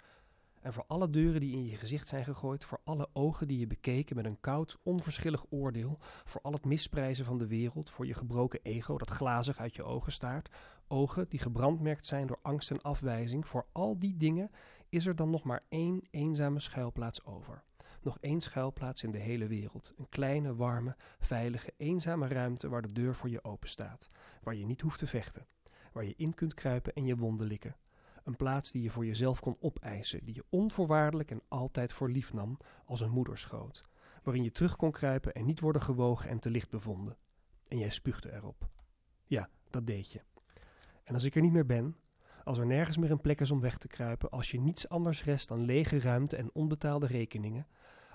[0.61, 3.67] En voor alle deuren die in je gezicht zijn gegooid, voor alle ogen die je
[3.67, 8.15] bekeken met een koud, onverschillig oordeel, voor al het misprijzen van de wereld, voor je
[8.15, 10.51] gebroken ego dat glazig uit je ogen staart,
[10.89, 14.51] ogen die gebrandmerkt zijn door angst en afwijzing, voor al die dingen
[14.89, 17.63] is er dan nog maar één eenzame schuilplaats over.
[18.03, 19.93] Nog één schuilplaats in de hele wereld.
[19.99, 24.11] Een kleine, warme, veilige, eenzame ruimte waar de deur voor je open staat.
[24.43, 25.47] Waar je niet hoeft te vechten.
[25.93, 27.77] Waar je in kunt kruipen en je wonden likken.
[28.25, 32.33] Een plaats die je voor jezelf kon opeisen, die je onvoorwaardelijk en altijd voor lief
[32.33, 33.85] nam als een moederschoot.
[34.23, 37.17] Waarin je terug kon kruipen en niet worden gewogen en te licht bevonden.
[37.69, 38.69] En jij spuugde erop.
[39.27, 40.21] Ja, dat deed je.
[41.05, 41.97] En als ik er niet meer ben,
[42.45, 45.25] als er nergens meer een plek is om weg te kruipen, als je niets anders
[45.25, 47.67] rest dan lege ruimte en onbetaalde rekeningen,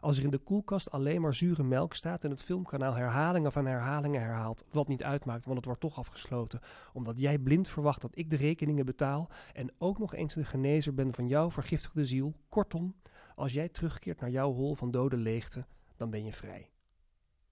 [0.06, 3.66] als er in de koelkast alleen maar zure melk staat en het filmkanaal herhalingen van
[3.66, 6.60] herhalingen herhaalt, wat niet uitmaakt, want het wordt toch afgesloten,
[6.94, 10.94] omdat jij blind verwacht dat ik de rekeningen betaal en ook nog eens de genezer
[10.94, 12.34] ben van jouw vergiftigde ziel.
[12.50, 12.96] Kortom,
[13.36, 15.66] als jij terugkeert naar jouw hol van dode leegte,
[15.96, 16.70] dan ben je vrij.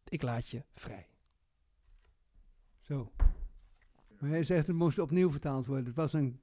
[0.08, 1.08] Ik laat je vrij.
[2.80, 3.12] Zo.
[4.20, 5.86] Maar jij zegt het moest opnieuw vertaald worden.
[5.86, 6.40] Het was een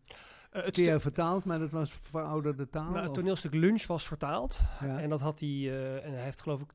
[0.51, 2.91] het keer stu- vertaald, maar dat was verouderde taal.
[2.91, 4.61] nou, het toneelstuk Lunch was vertaald.
[4.81, 5.01] ja.
[5.01, 6.73] En dat had hij, eh, en hij heeft geloof ik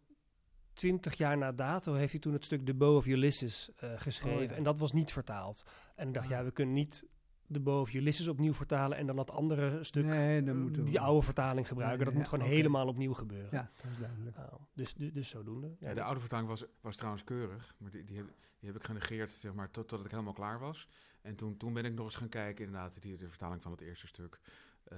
[0.74, 4.42] twintig jaar na dato, heeft hij toen het stuk The Bow of Ulysses eh, geschreven.
[4.44, 4.56] Oh, ja.
[4.56, 5.64] En dat was niet vertaald.
[5.96, 6.32] En ik dacht, Ah.
[6.32, 7.06] ja, we kunnen niet
[7.48, 10.90] Bow of Ulysses opnieuw vertalen en dan dat andere stuk, nee, dan eh, moeten we-
[10.90, 12.00] die oude vertaling gebruiken.
[12.00, 13.50] Ja, dat ja, moet gewoon helemaal opnieuw gebeuren.
[13.52, 14.36] Ja, dat is duidelijk.
[14.38, 15.76] Nou, dus, dus, dus zodoende.
[15.80, 18.28] Ja, de oude vertaling was, was trouwens keurig, maar die, die, heb,
[18.60, 20.88] die heb ik genegeerd zeg maar, tot, tot ik helemaal klaar was.
[21.22, 23.82] En toen, toen ben ik nog eens gaan kijken, inderdaad, die, de vertaling van het
[23.82, 24.40] eerste stuk,
[24.84, 24.98] eh,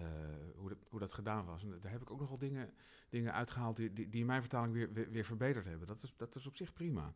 [0.56, 1.64] hoe, dat, hoe dat gedaan was.
[1.64, 2.74] En daar heb ik ook nogal dingen,
[3.10, 5.88] dingen uitgehaald die, die, die in mijn vertaling weer, weer, weer verbeterd hebben.
[5.88, 7.14] Dat is, dat is op zich prima.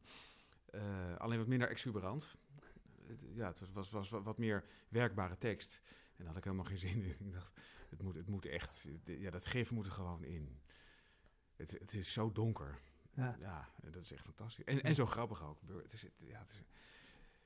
[0.66, 0.82] Eh,
[1.18, 2.36] alleen wat minder exuberant.
[3.12, 5.82] Het, ja, het was, was, was wat- meer werkbare tekst.
[5.86, 7.16] En daar had ik helemaal geen zin in.
[7.28, 7.60] Ik dacht,
[7.90, 8.88] het moet, het moet echt...
[9.06, 10.60] Ja, dat gif moet er gewoon in.
[11.56, 12.80] Het, het is zo donker.
[13.14, 13.36] Ja.
[13.40, 14.64] Ja, dat is echt fantastisch.
[14.66, 15.60] En, en zo grappig ook.
[15.84, 16.62] Het is, ja, het is,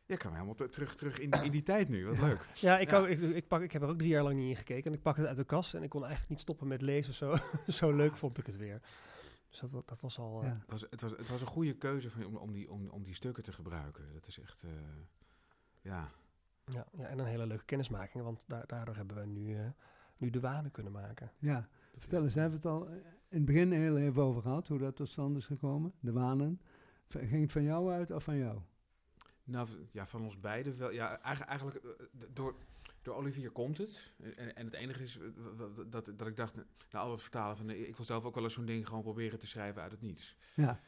[0.06, 2.06] ja, ik kan helemaal te- terug, terug in, in die tijd nu.
[2.06, 2.22] Wat Ja.
[2.28, 2.46] leuk.
[2.54, 2.98] Ja, ik, Ja.
[2.98, 4.92] Ook, ik, ik, pak, ik heb er ook drie jaar lang niet in gekeken.
[4.92, 7.14] En ik pak het uit de kast en ik kon eigenlijk niet stoppen met lezen.
[7.14, 7.36] Zo,
[7.68, 8.82] zo leuk vond ik het weer.
[9.50, 10.44] Dus dat, dat was al...
[10.44, 10.50] eh.
[10.52, 12.90] Het was, het, was, het was een goede keuze van, je om, om, die, om,
[12.90, 14.14] om die stukken te gebruiken.
[14.14, 14.64] Dat is echt...
[14.64, 14.70] eh,
[15.86, 16.12] ja.
[16.66, 18.24] ja, ja, en een hele leuke kennismaking.
[18.24, 19.66] Want da- daardoor hebben we nu, eh,
[20.18, 21.32] nu de wanen kunnen maken.
[21.40, 21.68] ja.
[21.92, 22.96] dat Vertel eens, hebben we het al eh,
[23.30, 26.62] in het begin heel even over gehad, hoe dat tot stand is gekomen, de wanen.
[27.08, 28.60] Ging het van jou uit of van jou?
[29.44, 30.92] Nou, ja, van ons beiden wel.
[30.92, 31.92] Ja, eigenlijk, eigenlijk eh,
[32.34, 32.56] door,
[33.02, 34.14] door Olivier komt het.
[34.36, 35.20] En, en het enige is
[35.90, 36.56] dat, dat ik dacht,
[36.92, 37.70] na al het vertalen van...
[37.70, 40.36] Ik wil zelf ook wel eens zo'n ding gewoon proberen te schrijven uit het niets.
[40.54, 40.80] Ja,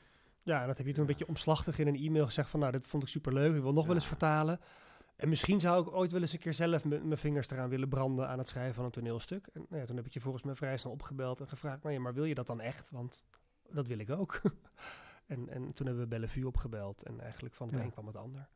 [0.43, 2.59] Ja, en dat heb je toen een beetje omslachtig in een e-mail gezegd van...
[2.59, 4.59] nou, dit vond ik superleuk, ik wil nog wel eens vertalen.
[5.17, 8.27] En misschien zou ik ooit wel eens een keer zelf mijn vingers eraan willen branden...
[8.27, 9.47] aan het schrijven van een toneelstuk.
[9.47, 11.83] En nou ja, toen heb ik je volgens mij vrij snel opgebeld en gevraagd...
[11.83, 12.91] nou ja, maar wil je dat dan echt?
[12.91, 13.25] Want
[13.69, 14.41] dat wil ik ook.
[15.25, 17.83] en, en toen hebben we Bellevue opgebeld en eigenlijk van het Ja.
[17.83, 18.49] een kwam het ander.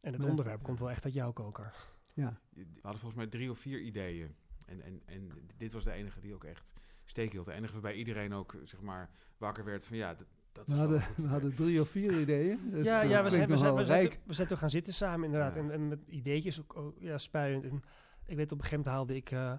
[0.00, 0.28] En het Ja.
[0.28, 1.74] onderwerp komt wel echt uit jouw koker.
[2.14, 4.34] ja, We hadden volgens mij drie of vier ideeën.
[4.66, 6.72] En, en, en dit was de enige die ook echt
[7.04, 7.46] steek hield.
[7.46, 9.96] De enige waarbij iedereen ook, zeg maar, wakker werd van...
[9.96, 10.16] Ja,
[10.54, 10.76] dat, dat
[11.16, 12.60] we hadden, we drie of vier ideeën.
[12.70, 14.94] Dus ja, eh, ja we, zijn, we, zijn, we, zijn, we zijn toen gaan zitten
[14.94, 15.54] samen inderdaad.
[15.54, 15.60] Ja.
[15.60, 17.64] En, en met ideetjes ook, ook, ja, spuiend.
[17.64, 17.82] En
[18.26, 19.30] ik weet op een gegeven moment haalde ik...
[19.30, 19.52] eh,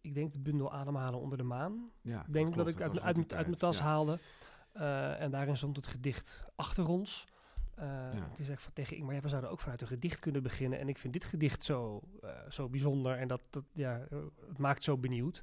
[0.00, 1.90] ik denk de bundel Ademhalen onder de maan.
[2.02, 3.84] Ja, Ik denk dat, klopt, ik uit, uit, uit mijn tas ja.
[3.84, 4.18] haalde.
[4.72, 7.26] Eh, en daarin stond het gedicht achter ons.
[7.74, 8.28] Eh Ja.
[8.34, 10.78] Toen zei ik van tegen Ingmar, ja, we zouden ook vanuit een gedicht kunnen beginnen.
[10.78, 14.18] En ik vind dit gedicht zo, eh, zo bijzonder en dat, dat ja, eh,
[14.48, 15.42] het maakt zo benieuwd.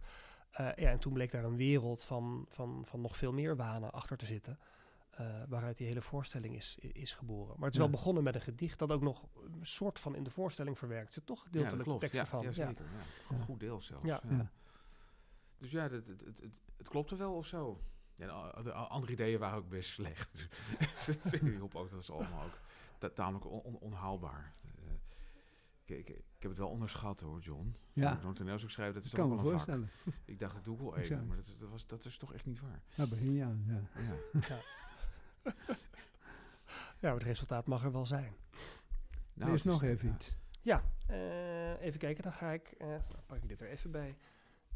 [0.52, 3.92] Eh, ja, en toen bleek daar een wereld van, van, van nog veel meer wanen
[3.92, 4.60] achter te zitten.
[5.18, 7.54] Eh, waaruit die hele voorstelling is, is geboren.
[7.56, 7.80] Maar het is Ja.
[7.82, 11.14] wel begonnen met een gedicht dat ook nog een soort van in de voorstelling verwerkt
[11.14, 11.26] zit.
[11.26, 12.00] Toch Ja, gedeeltelijk klopt.
[12.00, 12.42] teksten Ja, van.
[12.42, 12.54] ja, Ja.
[12.54, 12.86] zeker.
[12.86, 12.92] Ja.
[13.30, 13.44] Een Ja.
[13.44, 14.06] goed deel zelfs.
[14.06, 14.22] Ja.
[14.30, 14.52] Ja.
[15.58, 17.82] Dus ja, het, het, het, het, het klopte wel of zo.
[18.16, 20.48] Ja, de de andere ideeën waren ook best slecht.
[21.06, 22.58] Dus dat hielp ook, dat is allemaal ook
[22.98, 24.54] ta- tamelijk on- on- onhaalbaar.
[24.66, 24.72] Eh,
[25.86, 27.76] ik, ik, ik heb het wel onderschat hoor, John.
[27.94, 29.68] Ja, Zo'n toneelstuk schrijven, dat is toch kan ook me wel een vak.
[29.70, 30.22] voorstellen.
[30.26, 32.34] Ik dacht, dat doe ik wel even, maar dat, is- dat, was, dat is toch
[32.34, 32.82] echt niet waar.
[32.96, 33.56] Ja, begin ja.
[33.68, 33.82] ja.
[37.00, 37.10] Ja.
[37.10, 38.36] maar het resultaat mag er wel zijn.
[39.34, 40.36] Nou, er is nog even iets.
[40.62, 42.24] Ja, eh, even kijken.
[42.24, 42.68] Dan ga ik.
[42.72, 44.18] eh, dan pak ik dit er even bij.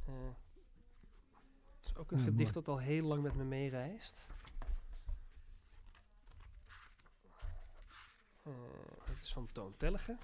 [0.05, 0.13] Eh,
[1.77, 2.65] het is ook een Ja, gedicht mooi.
[2.65, 4.27] dat al heel lang met me meereist.
[9.03, 10.17] Het is van Toon Tellige.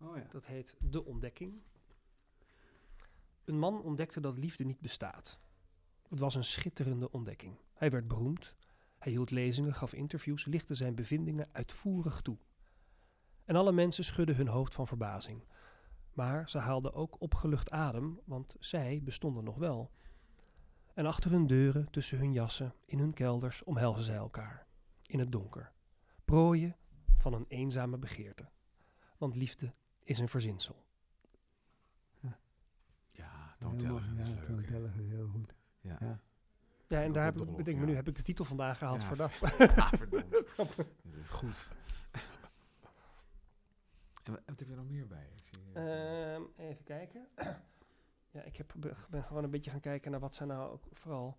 [0.00, 0.26] Oh ja.
[0.30, 1.62] Dat heet De Ontdekking.
[3.44, 5.38] Een man ontdekte dat liefde niet bestaat.
[6.08, 7.56] Het was een schitterende ontdekking.
[7.74, 8.54] Hij werd beroemd.
[9.02, 12.38] Hij hield lezingen, gaf interviews, lichtte zijn bevindingen uitvoerig toe.
[13.44, 15.44] En alle mensen schudden hun hoofd van verbazing.
[16.12, 19.90] Maar ze haalden ook opgelucht adem, want zij bestonden nog wel.
[20.94, 24.66] En achter hun deuren, tussen hun jassen, in hun kelders omhelzen zij elkaar.
[25.06, 25.72] In het donker.
[26.24, 26.76] Prooien
[27.16, 28.50] van een eenzame begeerte.
[29.18, 30.84] Want liefde is een verzinsel.
[33.10, 33.76] Ja, Toon.
[33.76, 34.66] Tellegen, dat is Ja, leuk.
[34.66, 35.54] Toon heel goed.
[35.80, 35.96] Ja.
[36.00, 36.20] Ja.
[36.92, 37.96] Ja, en daar heb ik, bedenk me nu, ja.
[37.96, 39.42] heb ik de titel vandaag gehaald Ja, voor dat.
[39.76, 40.30] Ah, verdomd.
[40.56, 41.56] Dat is goed.
[44.24, 45.28] En wat, wat heb je nog meer bij?
[45.36, 47.28] Ik zie, eh, Ehm, even kijken.
[48.34, 50.84] ja, ik heb, be- ben gewoon een beetje gaan kijken naar wat zijn nou ook
[50.92, 51.38] vooral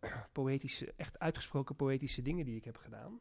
[0.32, 3.20] poëtische, echt uitgesproken poëtische dingen die ik heb gedaan.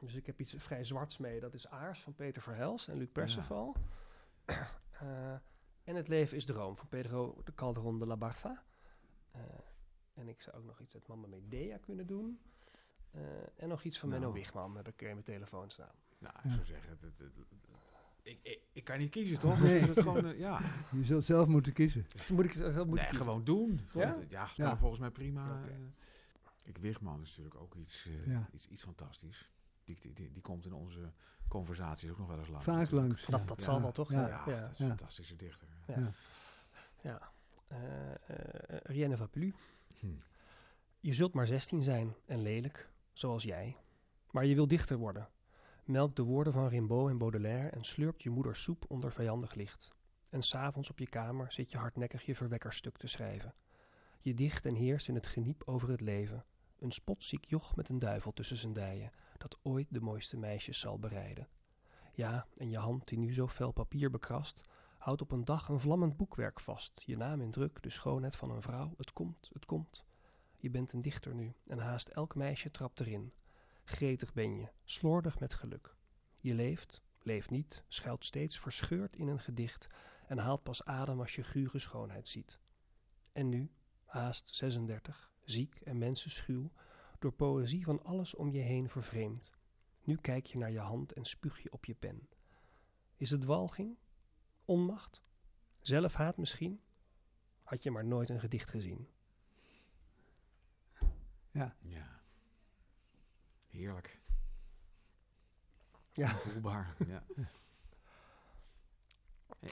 [0.00, 1.40] Dus ik heb iets vrij zwarts mee.
[1.40, 3.76] Dat is Aars van Peter Verhelst en Luc Perceval.
[4.92, 5.32] Eh,
[5.84, 8.62] en Het leven is droom van Pedro de Calderon de la Barca.
[9.30, 9.40] Eh,
[10.14, 12.40] en ik zou ook nog iets uit Mamma Medea kunnen doen.
[13.10, 13.20] Eh,
[13.56, 14.38] en nog iets van Menno Nou.
[14.38, 15.94] Wigman heb ik in mijn telefoon staan.
[16.18, 16.50] Nou, ik Ja.
[16.52, 17.50] zou zeggen, het, het, het- het-
[18.22, 19.60] ik, ik, ik kan niet kiezen, toch?
[19.60, 19.78] Nee.
[19.78, 20.60] Dus het gewoon, eh, ja.
[20.98, 22.06] Je zult zelf moeten kiezen.
[22.16, 23.16] Dus moet ik, dat moet ik nee, kiezen.
[23.26, 23.80] gewoon doen.
[23.86, 24.48] Gewoon, Ja?
[24.56, 25.62] ja, volgens mij prima.
[25.66, 25.74] Eh.
[26.64, 28.48] Ik, Wigman is natuurlijk ook iets, eh, Ja.
[28.52, 29.50] iets, iets fantastisch.
[29.84, 31.12] Die, die, die, die komt in onze
[31.48, 32.64] conversaties ook nog wel eens langs.
[32.64, 33.06] Vaak natuurlijk.
[33.08, 33.26] langs.
[33.26, 33.64] Dat, dat Ja.
[33.64, 34.10] zal wel toch?
[34.10, 34.28] Ja.
[34.28, 34.60] Ja, ja.
[34.60, 34.84] dat is Ja.
[34.84, 35.68] een fantastische dichter.
[35.86, 35.94] Ja.
[35.98, 36.12] Ja.
[37.02, 37.32] Ja.
[37.66, 39.10] Eh, eh, rien
[40.02, 40.22] ne va plus.
[40.22, 40.30] Hm.
[41.00, 43.76] Je zult maar 16 zijn en lelijk, zoals jij.
[44.30, 45.28] Maar je wil dichter worden.
[45.84, 49.92] Melk de woorden van Rimbaud en Baudelaire en slurpt je moeders soep onder vijandig licht.
[50.28, 53.54] En s'avonds op je kamer zit je hardnekkig je verwekkerstuk te schrijven.
[54.20, 56.44] Je dicht en heerst in het geniep over het leven.
[56.78, 60.98] Een spotziek joch met een duivel tussen zijn dijen, dat ooit de mooiste meisjes zal
[60.98, 61.48] bereiden.
[62.12, 64.62] Ja, en je hand die nu zo fel papier bekrast,
[65.02, 67.02] houdt op een dag een vlammend boekwerk vast.
[67.04, 68.94] Je naam in druk, de schoonheid van een vrouw.
[68.96, 70.04] Het komt, het komt.
[70.56, 73.32] Je bent een dichter nu en haast elk meisje trapt erin.
[73.84, 75.96] Gretig ben je, slordig met geluk.
[76.38, 79.88] Je leeft, leeft niet, schuilt steeds verscheurd in een gedicht
[80.26, 82.58] en haalt pas adem als je gure schoonheid ziet.
[83.32, 83.70] En nu,
[84.04, 86.70] haast 36, ziek en mensenschuw,
[87.18, 89.52] door poëzie van alles om je heen vervreemd.
[90.04, 92.28] Nu kijk je naar je hand en spuug je op je pen.
[93.16, 93.96] Is het walging?
[94.64, 95.22] Onmacht?
[95.80, 96.80] Zelfhaat misschien?
[97.62, 99.08] Had je maar nooit een gedicht gezien.
[101.50, 101.76] Ja.
[101.80, 102.20] Ja.
[103.68, 104.20] Heerlijk.
[106.12, 106.28] Ja.
[106.28, 106.94] Voelbaar.
[107.08, 107.24] ja.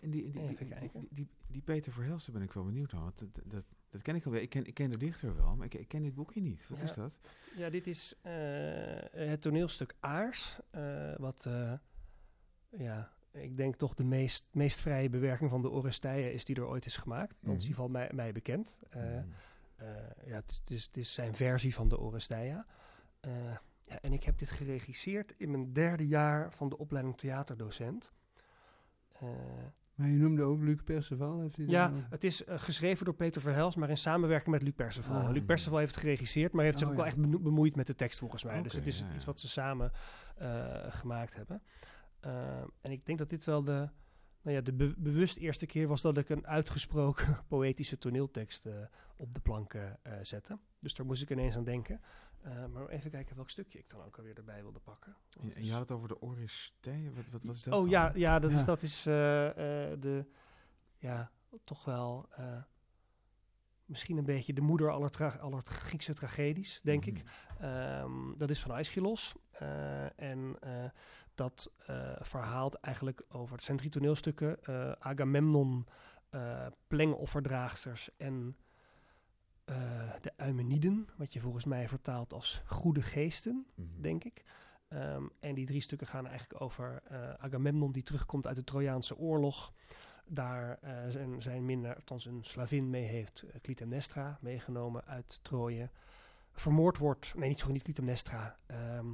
[0.02, 1.00] En die, die, die, Even die, kijken.
[1.00, 3.00] die, die, die Peter Verhelsten ben ik wel benieuwd naar.
[3.02, 4.40] Want dat, dat, dat ken ik alweer.
[4.42, 6.68] Ik ken, ik ken de dichter wel, maar ik, ik ken dit boekje niet.
[6.68, 6.84] Wat Ja.
[6.84, 7.18] is dat?
[7.56, 8.32] Ja, dit is eh,
[9.10, 10.58] het toneelstuk Aars.
[10.70, 11.72] eh, wat, eh,
[12.68, 16.66] ja, ik denk toch de meest, meest vrije bewerking van de Oresteia is die er
[16.66, 17.28] ooit is gemaakt.
[17.28, 17.60] Dat is in Mhm.
[17.60, 18.80] ieder geval mij, mij bekend.
[18.90, 19.24] Eh, Mm.
[19.76, 19.86] eh,
[20.26, 22.66] ja, het is, het, is, het is zijn versie van de Oresteia.
[23.20, 23.30] Eh,
[23.82, 28.12] ja, en ik heb dit geregisseerd in mijn derde jaar van de opleiding theaterdocent.
[29.12, 29.28] Eh,
[29.94, 31.40] Maar je noemde ook Luc Perceval.
[31.40, 35.16] Heeft hij ja, het is geschreven door Peter Verhels, maar in samenwerking met Luc Perceval.
[35.22, 35.30] Ah.
[35.30, 37.94] Luc Perceval heeft het geregisseerd, maar heeft zich Oh, ook wel echt bemoeid met de
[37.94, 38.62] tekst volgens mij.
[38.62, 39.92] dus het is ja, iets wat ze samen
[40.36, 41.62] eh, gemaakt hebben.
[42.20, 43.88] Eh, en ik denk dat dit wel de,
[44.42, 48.74] nou ja, de be- bewust eerste keer was dat ik een uitgesproken poëtische toneeltekst eh,
[49.16, 49.90] op de plank eh,
[50.22, 50.58] zette.
[50.78, 52.00] Dus daar moest ik ineens aan denken.
[52.40, 55.16] Eh, maar even kijken welk stukje ik dan ook alweer erbij wilde pakken.
[55.40, 57.10] Want En, je had het over de Oristee.
[57.10, 57.74] Wat, wat, wat is dat?
[57.74, 57.88] Oh dan?
[57.90, 59.12] ja, ja, dat is, dat is eh,
[59.98, 60.24] de,
[60.98, 61.30] ja,
[61.64, 62.28] toch wel
[63.90, 67.22] misschien een beetje de moeder aller, tra- aller Griekse tragedies, denk ik.
[67.22, 67.64] Mhm.
[67.64, 69.34] Ehm, dat is van Aeschylus.
[69.50, 70.84] eh, en eh,
[71.34, 74.56] dat eh, verhaalt eigenlijk over, het zijn drie toneelstukken,
[75.00, 75.86] Agamemnon,
[76.86, 78.56] plengofferdraagsters en
[80.20, 84.00] de Eumeniden, wat je volgens mij vertaalt als goede geesten Mhm.
[84.00, 84.44] denk ik.
[84.88, 87.02] Ehm, en die drie stukken gaan eigenlijk over
[87.38, 89.72] Agamemnon die terugkomt uit de Trojaanse oorlog.
[90.32, 95.90] Daar eh, zijn, zijn minder, althans een slavin mee heeft, eh, Clytemnestra, meegenomen uit Troje.
[96.52, 98.56] Vermoord wordt, nee niet, sorry, niet Clytemnestra.
[98.66, 99.06] ehm,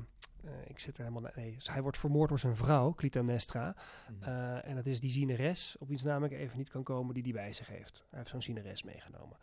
[0.44, 3.74] eh, ik zit er helemaal, nee, dus hij wordt vermoord door zijn vrouw, Clytemnestra.
[4.18, 4.30] Mhm.
[4.64, 7.32] En dat is die zieneres, op wiens naam ik even niet kan komen, die die
[7.32, 8.04] bij zich heeft.
[8.10, 9.36] Hij heeft zo'n zieneres meegenomen.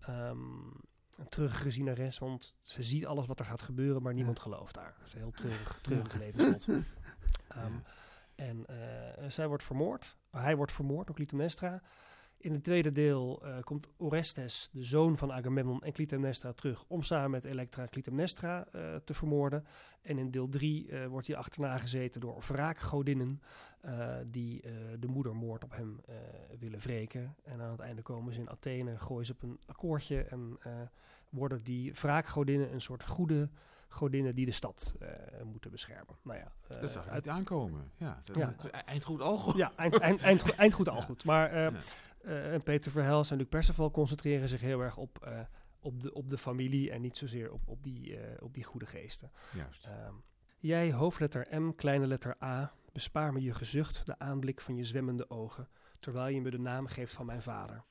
[0.00, 0.38] Ehm,
[1.16, 4.94] een treurige zieneres, want ze ziet alles wat er gaat gebeuren, maar niemand gelooft haar.
[4.98, 6.66] Dat is een heel treurig, treurig.
[7.48, 7.82] Ehm, Ja.
[8.40, 10.16] En eh, zij wordt vermoord.
[10.30, 11.82] Hij wordt vermoord door Clytemnestra.
[12.36, 17.02] In het tweede deel eh, komt Orestes, de zoon van Agamemnon en Clytemnestra, terug om
[17.02, 19.64] samen met Elektra Clytemnestra eh, te vermoorden.
[20.02, 23.40] En in deel 3 wordt hij achterna gezeten door wraakgodinnen
[24.26, 24.62] die
[24.98, 26.00] de moedermoord op hem
[26.58, 27.36] willen wreken.
[27.42, 30.58] En aan het einde komen ze in Athene, gooien ze op een akkoordje en
[31.28, 33.50] worden die wraakgodinnen een soort goede
[33.92, 35.08] godinnen die de stad eh,
[35.44, 36.16] moeten beschermen.
[36.22, 37.90] Nou ja, eh, dat zag je uit- niet aankomen.
[37.96, 38.46] Ja, dat, Ja.
[38.56, 39.56] dat is eind goed, al goed.
[39.56, 41.02] ja, eind, eind, eind, goed- eind goed al Ja.
[41.02, 41.24] goed.
[41.24, 41.70] Maar eh,
[42.24, 42.42] Ja.
[42.42, 45.28] en Peter Verhels en Luc Perceval concentreren zich heel erg op,
[45.80, 49.30] op, de, op de familie en niet zozeer op, op, die, op die goede geesten.
[49.54, 49.84] Juist.
[49.84, 50.14] Ehm,
[50.58, 55.30] jij, hoofdletter M, kleine letter A, bespaar me je gezucht, de aanblik van je zwemmende
[55.30, 55.68] ogen,
[56.00, 57.82] terwijl je me de naam geeft van mijn vader.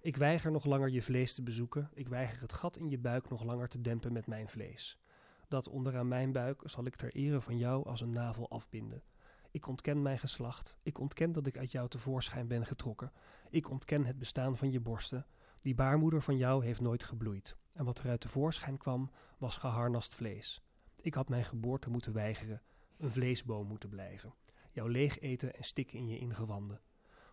[0.00, 3.28] Ik weiger nog langer je vlees te bezoeken, ik weiger het gat in je buik
[3.30, 4.98] nog langer te dempen met mijn vlees.
[5.48, 9.02] Dat onderaan mijn buik zal ik ter ere van jou als een navel afbinden.
[9.50, 13.12] Ik ontken mijn geslacht, ik ontken dat ik uit jou tevoorschijn ben getrokken.
[13.50, 15.26] Ik ontken het bestaan van je borsten.
[15.60, 17.56] Die baarmoeder van jou heeft nooit gebloeid.
[17.72, 20.62] En wat er uit tevoorschijn kwam, was geharnast vlees.
[21.00, 22.62] Ik had mijn geboorte moeten weigeren,
[22.98, 24.34] een vleesboom moeten blijven.
[24.70, 26.80] Jou leeg eten en stikken in je ingewanden.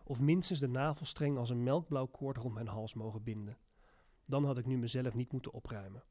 [0.04, 3.58] Of minstens de navelstreng als een melkblauw koord rond mijn hals mogen binden.
[4.24, 6.02] Dan had ik nu mezelf niet moeten opruimen.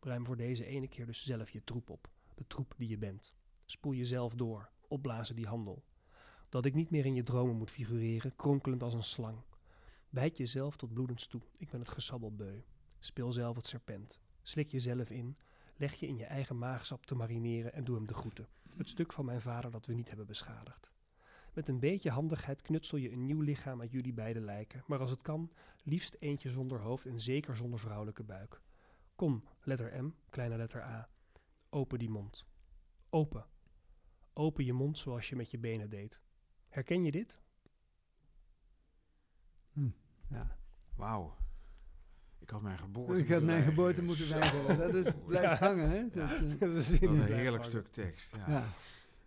[0.00, 3.34] Ruim voor deze ene keer dus zelf je troep op, de troep die je bent.
[3.64, 5.84] Spoel jezelf door, opblazen die handel.
[6.48, 9.38] Dat ik niet meer in je dromen moet figureren, kronkelend als een slang.
[10.08, 12.60] Bijt jezelf tot bloedens toe, ik ben het gesabbel beu.
[12.98, 14.20] Speel zelf het serpent.
[14.42, 15.36] Slik jezelf in,
[15.76, 18.48] leg je in je eigen maagsap te marineren en doe hem de groeten.
[18.76, 20.92] Het stuk van mijn vader dat we niet hebben beschadigd.
[21.52, 25.10] Met een beetje handigheid knutsel je een nieuw lichaam uit jullie beide lijken, maar als
[25.10, 28.60] het kan, liefst eentje zonder hoofd en zeker zonder vrouwelijke buik.
[29.20, 31.08] Kom, letter M, kleine letter A.
[31.70, 32.46] Open die mond.
[33.10, 33.44] Open.
[34.32, 36.20] Open je mond zoals je met je benen deed.
[36.68, 37.40] Herken je dit?
[40.28, 40.56] Ja.
[40.96, 41.36] Wauw.
[42.38, 44.78] Ik had mijn geboorte Ik had mijn geboorte moeten weigeren.
[44.78, 45.66] Dat is, blijft Ja.
[45.66, 46.08] hangen, hè?
[46.08, 48.36] Dat, eh, Dat is Wat een heerlijk stuk tekst.
[48.36, 48.44] Ja.
[48.48, 48.64] ja.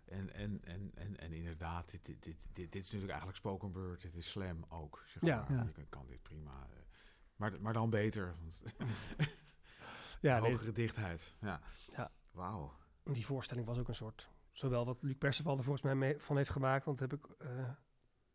[0.04, 4.00] En, en, en, en, en inderdaad, dit, dit, dit, dit, is natuurlijk eigenlijk spoken word.
[4.02, 5.02] Dit is slam ook.
[5.06, 5.36] Zeg Ja.
[5.48, 5.56] maar.
[5.58, 5.62] Ja.
[5.64, 6.66] Je kan, kan dit prima.
[6.70, 6.78] eh,
[7.36, 8.34] maar, maar dan beter.
[10.24, 11.34] Ja, hogere dichtheid.
[11.40, 11.60] Ja.
[11.96, 12.10] Ja.
[12.30, 12.72] Wauw.
[13.02, 14.28] die voorstelling was ook een soort...
[14.52, 16.84] Zowel wat Luc Perceval er volgens mij mee, van heeft gemaakt...
[16.84, 17.48] want daar heb ik eh,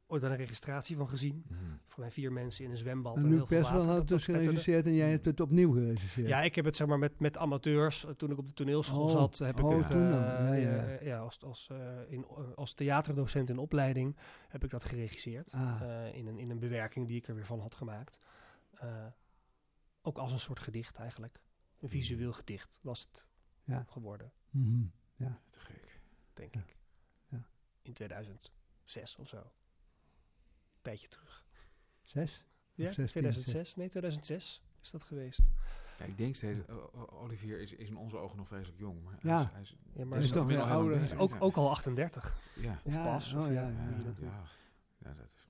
[0.08, 1.46] ooit wel een registratie van gezien.
[1.48, 1.60] Mhm.
[1.88, 3.16] Voor mij vier mensen in een zwembad.
[3.16, 6.28] En heel Luc water had dat dus geregisseerd en jij hebt het opnieuw geregisseerd.
[6.28, 8.06] Ja, ik heb het zeg maar met, met amateurs.
[8.06, 10.24] eh, Toen ik op de toneelschool Oh, zat, heb oh, ik het toen dan.
[10.24, 10.98] eh, Ja, ja, ja.
[11.02, 12.26] ja, als, als, eh, in,
[12.56, 14.18] als theaterdocent in opleiding
[14.48, 15.54] heb ik dat geregisseerd.
[15.54, 15.82] Ah.
[15.82, 18.20] Eh, in, een, in een bewerking die ik er weer van had gemaakt.
[18.74, 19.06] Eh,
[20.02, 21.40] ook als een soort gedicht eigenlijk.
[21.80, 23.26] Een visueel gedicht was het
[23.64, 23.86] Ja.
[23.90, 24.84] geworden, Mhm.
[25.50, 26.00] Te gek.
[26.34, 26.60] denk Ja.
[26.62, 26.78] ik.
[27.28, 27.46] Ja.
[27.82, 29.52] In 2006 of zo.
[30.82, 31.46] Tijdje terug.
[32.04, 32.44] Zes?
[32.74, 33.76] Ja, 16, 2006?
[33.76, 35.42] Nee, 2006 is dat geweest.
[36.00, 36.60] Ja, ik denk steeds,
[37.10, 39.04] Olivier is, is in onze ogen nog vreselijk jong.
[39.04, 39.50] Maar Ja.
[39.52, 41.00] hij is, hij is, Ja, maar Hij is dat- toch weer ouder.
[41.00, 41.40] bezig, ook, ja.
[41.40, 42.38] ook al 38.
[42.56, 42.82] Ja.
[42.84, 43.34] Of Ja, pas.
[43.34, 44.44] oh of ja, ja, ja, Ja, dat ja,
[44.98, 45.50] ja, is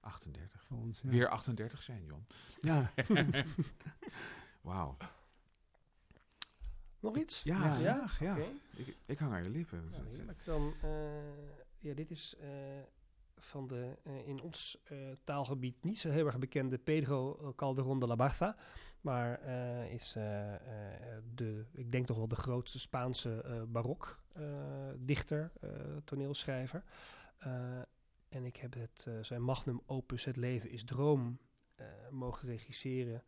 [0.00, 0.64] 38.
[0.64, 1.08] Voor ons, ja.
[1.08, 2.26] Weer 38 zijn, Jon.
[2.60, 2.90] Ja.
[4.60, 4.96] Wauw.
[7.00, 7.42] Nog iets?
[7.42, 7.74] Ja, Ja.
[8.06, 8.20] graag.
[8.20, 8.32] Ja.
[8.32, 8.46] Oké.
[8.76, 9.92] Ik, ik hang aan je lippen.
[10.08, 10.44] Heerlijk.
[10.44, 10.90] Dan, eh,
[11.78, 12.48] ja, dit is eh,
[13.36, 18.06] van de eh, in ons eh, taalgebied niet zo heel erg bekende Pedro Calderón de
[18.06, 18.56] la Barca.
[19.00, 20.12] Maar eh, is
[21.34, 24.42] de, ik denk toch wel de grootste Spaanse eh, barok eh,
[24.96, 25.70] dichter, eh,
[26.04, 26.84] toneelschrijver.
[27.38, 27.78] Eh,
[28.28, 31.38] en ik heb het, eh, zijn magnum opus Het leven is droom
[31.74, 33.22] eh, mogen regisseren.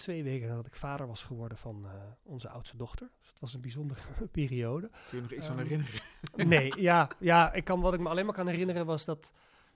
[0.00, 1.92] Twee weken nadat ik vader was geworden van eh,
[2.22, 3.08] onze oudste dochter.
[3.20, 4.00] Dus het was een bijzondere
[4.32, 4.90] periode.
[5.08, 6.00] Kun je nog iets van Ehm, herinneren?
[6.48, 9.32] Nee, ja, ja ik kan, wat ik me alleen maar kan herinneren was dat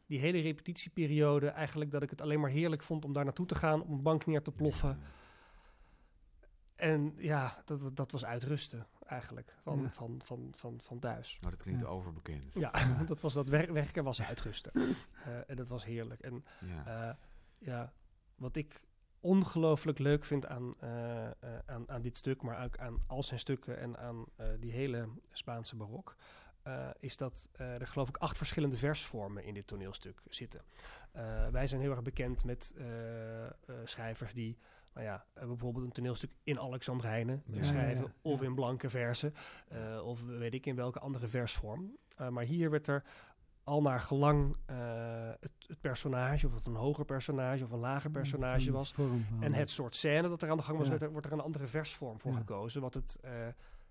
[0.07, 3.55] die hele repetitieperiode eigenlijk dat ik het alleen maar heerlijk vond om daar naartoe te
[3.55, 4.99] gaan, om een bank neer te ploffen.
[6.77, 9.91] En ja, dat, dat- was uitrusten eigenlijk van, Ja.
[9.91, 11.39] van, van, van, van thuis.
[11.41, 11.87] Nou, dat klinkt Ja.
[11.87, 12.55] overbekend.
[12.55, 12.70] Ja,
[13.07, 14.72] dat was dat wer- werken was uitrusten.
[14.75, 16.20] Eh, en dat was heerlijk.
[16.20, 17.09] En Ja.
[17.09, 17.14] eh,
[17.59, 17.93] ja,
[18.35, 18.81] wat ik
[19.25, 21.33] ongelooflijk leuk vind aan, eh, eh,
[21.66, 25.09] aan, aan dit stuk, maar ook aan al zijn stukken en aan eh, die hele
[25.33, 26.16] Spaanse barok,
[27.01, 30.61] is dat er geloof ik acht verschillende versvormen in dit toneelstuk zitten.
[31.51, 32.75] Wij zijn heel erg bekend met
[33.85, 34.59] schrijvers die,
[34.93, 37.62] nou ja, bijvoorbeeld een toneelstuk in Alexandrijnen Ja.
[37.62, 39.35] schrijven, Ja, ja, of in blanke versen,
[40.05, 41.97] of weet ik in welke andere versvorm.
[42.31, 43.05] Maar hier werd er
[43.65, 44.77] al naar gelang eh,
[45.41, 49.53] het, het personage, of het een hoger personage of een lager personage was, vorm en
[49.53, 50.91] het soort scène dat er aan de gang was, Ja.
[50.93, 52.39] werd er, wordt er een andere versvorm voor Ja.
[52.39, 53.31] gekozen, wat het eh,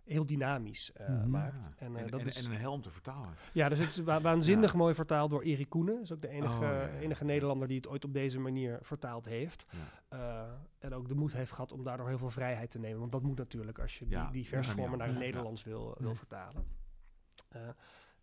[0.03, 1.30] heel dynamisch eh, Mhm.
[1.30, 1.69] maakt.
[1.78, 3.34] En, eh, en, dat en- is, en een helm te vertalen.
[3.53, 5.93] ja, dus het is wa- waanzinnig mooi vertaald door Erik Koenen.
[5.95, 9.26] Dat is ook de enige, Oh, enige Nederlander die het ooit op deze manier vertaald
[9.26, 9.65] heeft.
[10.09, 10.17] Ja.
[10.17, 12.99] Eh, en ook de moed heeft gehad om daardoor heel veel vrijheid te nemen.
[12.99, 15.17] Want dat moet natuurlijk als je Ja, die, die versvormen naar het.
[15.17, 16.65] Nederlands wil, wil vertalen.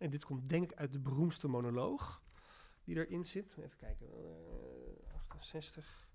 [0.01, 2.21] Eh, en dit komt denk ik uit de beroemdste monoloog
[2.83, 3.57] die erin zit.
[3.57, 4.07] Even kijken.
[4.07, 6.09] eh, 68.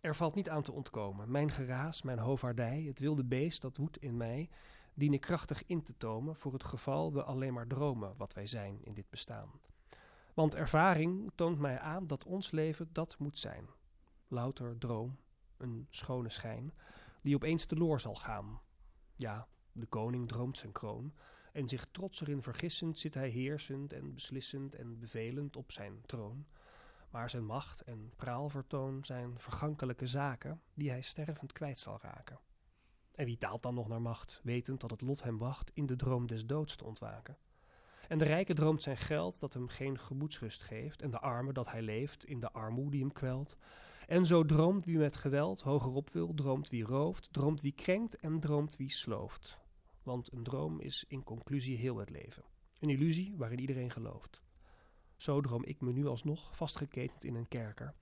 [0.00, 1.30] Er valt niet aan te ontkomen.
[1.30, 4.50] Mijn geraas, mijn hovaardij, het wilde beest dat woedt in mij,
[4.94, 8.46] dien ik krachtig in te tomen voor het geval we alleen maar dromen wat wij
[8.46, 9.50] zijn in dit bestaan.
[10.34, 13.68] Want ervaring toont mij aan dat ons leven dat moet zijn.
[14.28, 15.18] Louter droom,
[15.56, 16.74] een schone schijn,
[17.22, 18.60] die opeens teloor zal gaan.
[19.16, 21.14] Ja, de koning droomt zijn kroon,
[21.52, 26.46] en zich trots erin vergissend zit hij heersend en beslissend en bevelend op zijn troon.
[27.10, 32.38] Maar zijn macht en praalvertoon zijn vergankelijke zaken, die hij stervend kwijt zal raken.
[33.14, 35.96] En wie taalt dan nog naar macht, wetend dat het lot hem wacht in de
[35.96, 37.36] droom des doods te ontwaken?
[38.08, 41.70] En de rijke droomt zijn geld dat hem geen gemoedsrust geeft, en de arme dat
[41.70, 43.56] hij leeft in de armoede die hem kwelt.
[44.06, 48.40] En zo droomt wie met geweld hogerop wil, droomt wie rooft, droomt wie krenkt en
[48.40, 49.60] droomt wie slooft.
[50.02, 52.44] Want een droom is in conclusie heel het leven.
[52.78, 54.42] Een illusie waarin iedereen gelooft.
[55.16, 57.94] Zo droom ik me nu alsnog vastgeketend in een kerker.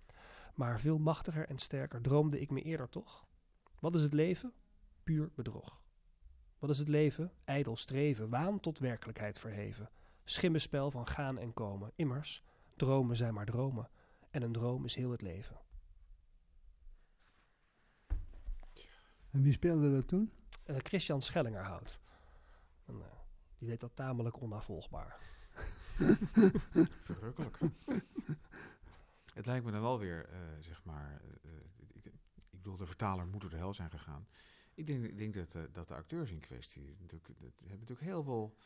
[0.54, 3.26] Maar veel machtiger en sterker droomde ik me eerder toch?
[3.80, 4.52] Wat is het leven?
[5.02, 5.80] Puur bedrog.
[6.58, 7.32] Wat is het leven?
[7.44, 9.90] Ijdel streven, waan tot werkelijkheid verheven.
[10.24, 11.92] Schimmenspel van gaan en komen.
[11.96, 12.44] Immers,
[12.76, 13.90] dromen zijn maar dromen.
[14.30, 15.60] En een droom is heel het leven.
[19.30, 20.32] En wie speelde dat toen?
[20.64, 22.00] Eh, Christian Schellingerhout.
[22.86, 23.06] En, eh,
[23.58, 25.16] die deed dat tamelijk onafvolgbaar.
[27.04, 27.58] Verrukkelijk.
[29.34, 31.22] het lijkt me dan wel weer, eh, zeg maar...
[31.92, 32.12] ik, ik
[32.50, 34.26] bedoel, de vertaler moet door de hel zijn gegaan.
[34.80, 36.96] Ik denk, ik denk dat, eh, dat de acteurs in kwestie...
[36.98, 38.56] Natuurlijk, dat, hebben natuurlijk heel veel,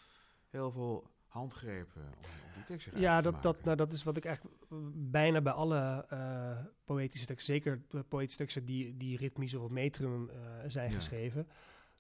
[0.49, 4.17] heel veel handgrepen om, om die teksten Ja, te dat, dat, nou, dat is wat
[4.17, 4.57] ik eigenlijk
[4.95, 9.71] bijna bij alle eh, poëtische teksten, zeker de poëtische teksten die, die ritmisch of op
[9.71, 10.95] metrum eh, zijn Ja.
[10.97, 11.49] geschreven,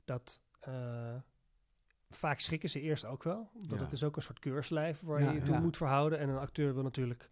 [0.04, 1.14] dat eh,
[2.10, 3.50] vaak schrikken ze eerst ook wel.
[3.54, 3.84] Dat Ja.
[3.84, 5.60] het is ook een soort keurslijf waar Ja, je je toe ja.
[5.60, 6.18] moet verhouden.
[6.18, 7.28] En een acteur wil natuurlijk,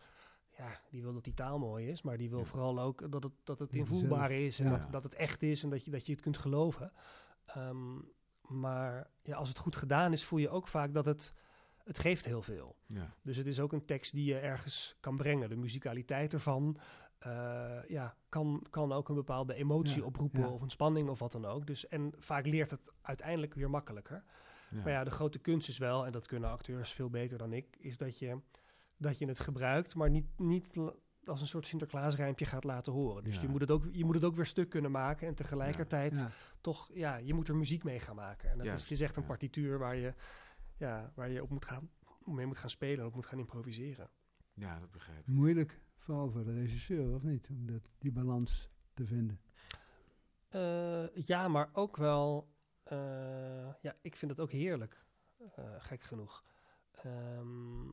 [0.58, 2.44] ja, die wil dat die taal mooi is, maar die wil Ja.
[2.44, 4.78] vooral ook dat het, dat het invoelbaar is en Ja.
[4.78, 6.92] dat, dat het echt is en dat je, dat je het kunt geloven.
[7.46, 7.98] Ehm,
[8.40, 11.34] maar ja, als het goed gedaan is, voel je ook vaak dat het,
[11.84, 12.76] het geeft heel veel.
[12.86, 13.14] Ja.
[13.22, 15.48] Dus het is ook een tekst die je ergens kan brengen.
[15.48, 16.78] De musicaliteit ervan
[17.18, 20.48] eh, ja, kan, kan ook een bepaalde emotie Ja, oproepen ja.
[20.48, 21.66] of een spanning of wat dan ook.
[21.66, 24.24] Dus, en vaak leert het uiteindelijk weer makkelijker.
[24.72, 27.76] Maar ja, de grote kunst is wel, en dat kunnen acteurs veel beter dan ik,
[27.78, 28.38] is dat je,
[28.96, 30.78] dat je het gebruikt, maar niet, niet
[31.24, 33.24] als een soort Sinterklaasrijmpje gaat laten horen.
[33.24, 36.24] Dus je, moet het ook, je moet het ook weer stuk kunnen maken en tegelijkertijd
[36.60, 38.50] toch, ja, je moet er muziek mee gaan maken.
[38.50, 40.14] En dat is, het is echt een partituur waar je,
[40.76, 41.90] ja, waar je op moet gaan,
[42.24, 44.10] mee moet gaan spelen en op moet gaan improviseren.
[44.54, 45.26] ja, dat begrijp ik.
[45.26, 47.48] Moeilijk, vooral voor de regisseur, of niet?
[47.50, 49.40] Om dat, die balans te vinden.
[50.48, 52.50] Eh, ja, maar ook wel.
[52.82, 55.04] eh, ja, ik vind het ook heerlijk.
[55.56, 56.44] eh, gek genoeg.
[56.92, 57.88] Ehm,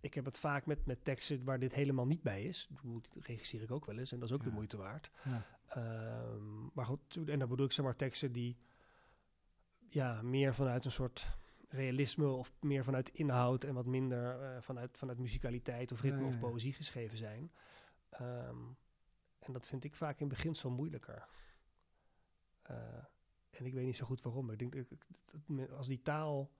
[0.00, 2.68] ik heb het vaak met, met teksten waar dit helemaal niet bij is.
[2.82, 5.10] Die regisseer ik ook wel eens en dat is ook de moeite waard.
[5.24, 5.46] Ja.
[5.66, 8.56] Ehm, maar goed, en dan bedoel ik zeg maar teksten die
[9.88, 11.26] ja, meer vanuit een soort
[11.72, 16.24] realisme of meer vanuit inhoud en wat minder eh, vanuit, vanuit muzikaliteit of ritme Ja,
[16.24, 17.52] ja, of poëzie geschreven zijn.
[18.08, 18.58] Ehm,
[19.38, 21.28] en dat vind ik vaak in beginsel moeilijker.
[22.62, 22.76] Eh,
[23.50, 24.50] en ik weet niet zo goed waarom.
[24.50, 26.50] Ik denk dat, als die taal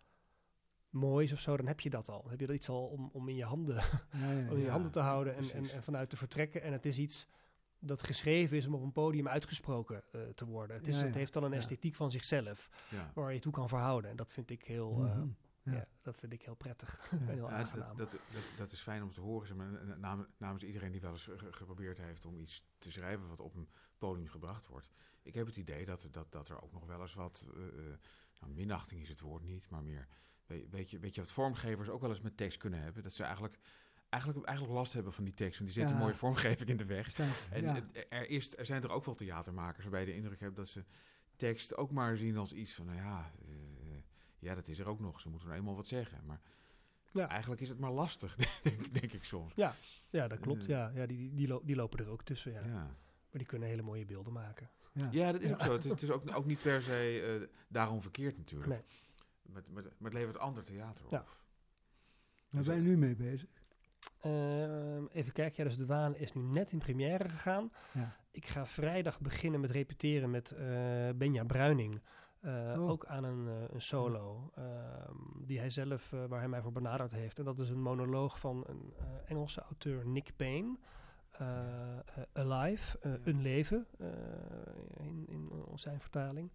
[0.90, 2.20] mooi is of zo, dan heb je dat al.
[2.22, 3.76] Dan heb je dat iets al om, om in je handen
[4.50, 6.62] om in je handen te houden en, en, en vanuit te vertrekken.
[6.62, 7.26] En het is iets
[7.84, 10.76] dat geschreven is om op een podium uitgesproken eh, te worden.
[10.76, 11.56] Het, is, Ja, het heeft dan een ja.
[11.56, 13.10] esthetiek van zichzelf Ja.
[13.14, 14.10] waar je toe kan verhouden.
[14.10, 15.28] En dat vind ik heel, eh, Mhm.
[15.62, 15.72] ja.
[15.72, 15.86] Ja.
[16.02, 17.18] dat vind ik heel prettig Ja.
[17.18, 17.96] en heel Ja, aangenaam.
[17.96, 19.46] dat, dat, dat, dat is fijn om te horen.
[19.46, 22.90] Zeg maar, en nam- namens iedereen die wel eens ge- geprobeerd heeft om iets te
[22.90, 23.68] schrijven wat op een
[23.98, 24.88] podium gebracht wordt.
[25.22, 27.98] Ik heb het idee dat, dat, dat er ook nog wel eens wat, eh, eh,
[28.40, 30.08] nou, minachting is het woord niet, maar meer,
[30.46, 33.02] weet, weet, je, weet je wat vormgevers ook wel eens met tekst kunnen hebben.
[33.02, 33.58] Dat ze eigenlijk,
[34.12, 35.96] eigenlijk, eigenlijk last hebben van die tekst, want die zet Ja.
[35.96, 37.10] een mooie vormgeving in de weg.
[37.10, 37.80] Staat- En ja.
[38.08, 40.84] er, is, er zijn er ook wel theatermakers waarbij je de indruk hebt dat ze
[41.36, 43.48] tekst ook maar zien als iets van, nou ja, eh,
[44.38, 45.20] ja, dat is er ook nog.
[45.20, 46.18] Ze moeten nou eenmaal wat zeggen.
[46.26, 46.40] Maar
[47.12, 47.28] Ja.
[47.28, 49.52] eigenlijk is het maar lastig, denk, denk ik soms.
[49.54, 49.74] ja,
[50.10, 50.62] dat klopt.
[50.62, 52.52] eh, Ja, ja die, die, die, lo- die lopen er ook tussen.
[52.52, 52.60] Ja.
[52.60, 54.70] Ja, Maar die kunnen hele mooie beelden maken.
[54.92, 55.08] ja.
[55.10, 55.54] ja dat is Ja.
[55.54, 55.72] ook zo.
[55.72, 58.70] Het is, het is ook, ook niet per se eh, daarom verkeerd natuurlijk.
[58.70, 58.82] Nee.
[59.42, 61.10] Maar, maar, maar het levert ander theater op.
[61.10, 61.24] Ja.
[62.50, 63.48] Waar ben je nu mee bezig?
[64.22, 67.72] Ehm, even kijken, ja, dus De Waan is nu net in première gegaan.
[67.92, 68.16] Ja.
[68.30, 70.64] Ik ga vrijdag beginnen met repeteren met eh,
[71.14, 72.00] Benja Bruining.
[72.40, 72.88] Eh, Oh.
[72.90, 75.16] Ook aan een, eh, een solo ehm,
[75.46, 77.38] die hij zelf, waar hij mij voor benaderd heeft.
[77.38, 78.92] En dat is een monoloog van een
[79.26, 80.76] Engelse auteur, Nick Payne.
[82.32, 83.18] Alive, Ja.
[83.24, 83.86] Een Leven,
[84.96, 86.50] in, in zijn vertaling.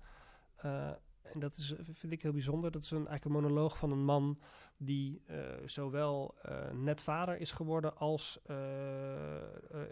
[1.33, 2.71] En dat is, eh, vind ik heel bijzonder.
[2.71, 4.37] Dat is een, eigenlijk een monoloog van een man
[4.77, 8.39] die eh, zowel eh, net vader is geworden als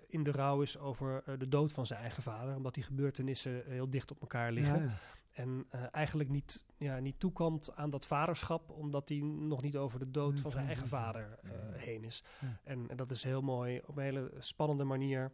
[0.07, 2.55] in de rouw is over de dood van zijn eigen vader.
[2.55, 4.83] Omdat die gebeurtenissen heel dicht op elkaar liggen.
[4.83, 4.89] Ja.
[5.33, 10.11] En eigenlijk niet, ja, niet toekomt aan dat vaderschap, omdat hij nog niet over de
[10.11, 11.39] dood van zijn eigen vader
[11.73, 12.23] heen is.
[12.63, 15.31] En dat is heel mooi, op een hele spannende manier.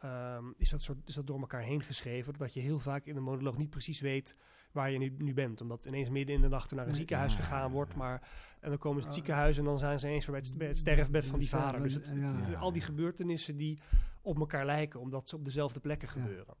[0.00, 3.14] Ehm, is, dat soort, is dat door elkaar heen geschreven, dat je heel vaak in
[3.14, 4.36] de monoloog niet precies weet
[4.72, 5.60] waar je nu, nu bent.
[5.60, 8.28] Omdat ineens midden in de nacht naar een ziekenhuis gegaan wordt, maar
[8.60, 9.24] en dan komen ze in het Ah.
[9.24, 11.82] ziekenhuis en dan zijn ze ineens weer bij het, sterfbed van die vader.
[11.82, 12.16] Dus het,
[12.58, 13.78] al die gebeurtenissen die
[14.22, 16.54] op elkaar lijken, omdat ze op dezelfde plekken gebeuren.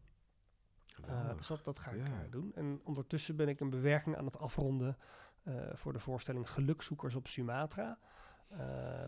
[1.06, 2.26] Eh, dus dat, dat ga ik Ja.
[2.30, 2.52] doen.
[2.54, 4.96] En ondertussen ben ik een bewerking aan het afronden
[5.42, 7.98] eh, voor de voorstelling Gelukzoekers op Sumatra.
[8.48, 8.58] Eh,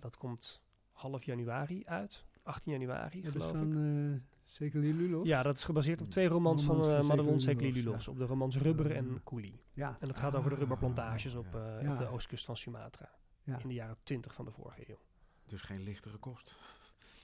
[0.01, 0.63] dat komt
[0.93, 2.25] half januari uit.
[2.43, 3.73] 18 januari, Dat is geloof ik.
[3.73, 5.27] van uh, Sekeli Lulov?
[5.27, 7.85] Ja, dat is gebaseerd op twee romans van, Romans eh van Madelon Sekeli Sekeli Lulovs,
[8.07, 8.09] Lulovs.
[8.09, 9.61] Op de romans Rubber en Coolie.
[9.73, 9.97] Ja.
[10.01, 11.93] En dat gaat over de Ah, rubberplantages op, eh, Ja.
[11.93, 13.09] op de oostkust van Sumatra.
[13.43, 13.59] Ja.
[13.59, 14.99] In de jaren 20 van de vorige eeuw.
[15.47, 16.57] Dus geen lichtere kost.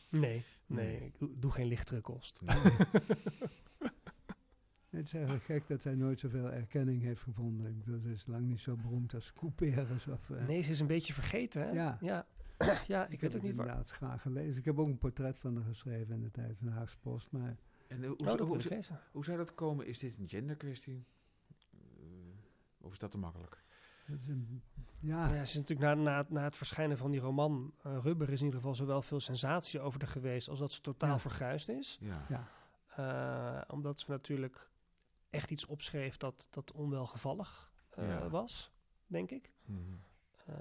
[0.09, 1.05] Nee, nee, Nee.
[1.07, 2.41] ik doe, doe geen lichtere kost.
[2.43, 2.57] Nee.
[4.91, 7.67] Het is eigenlijk gek dat zij nooit zoveel erkenning heeft gevonden.
[7.71, 10.07] Ik bedoel, ze is lang niet zo beroemd als Couperus.
[10.07, 11.71] Of, eh, Nee, ze is een beetje vergeten, hè?
[11.71, 11.99] Ja.
[12.01, 12.27] Ja,
[12.87, 13.67] ja ik, ik weet heb ook niet waar.
[13.67, 14.57] inderdaad graag gelezen.
[14.59, 17.31] Ik heb ook een portret van haar geschreven in de tijd van de Haagse Post.
[17.31, 19.87] Maar En eh, hoe, Oh, hoe, ik hoe, zou dat komen?
[19.87, 21.05] Is dit een genderkwestie?
[21.73, 21.79] Eh,
[22.81, 23.65] of is dat te makkelijk?
[24.05, 24.63] het is een,
[24.99, 28.31] Ja, ja, ze is natuurlijk na, na, na het verschijnen van die roman eh, Rubber
[28.31, 31.19] is in ieder geval zowel veel sensatie over de geweest als dat ze totaal Ja.
[31.19, 31.99] verguisd is.
[32.01, 32.27] Ja.
[32.29, 32.49] ja.
[32.97, 34.71] Eh, omdat ze natuurlijk
[35.31, 38.29] echt iets opschreef dat, dat onwelgevallig eh, Ja.
[38.29, 38.73] was,
[39.07, 39.53] denk ik.
[40.47, 40.55] Eh,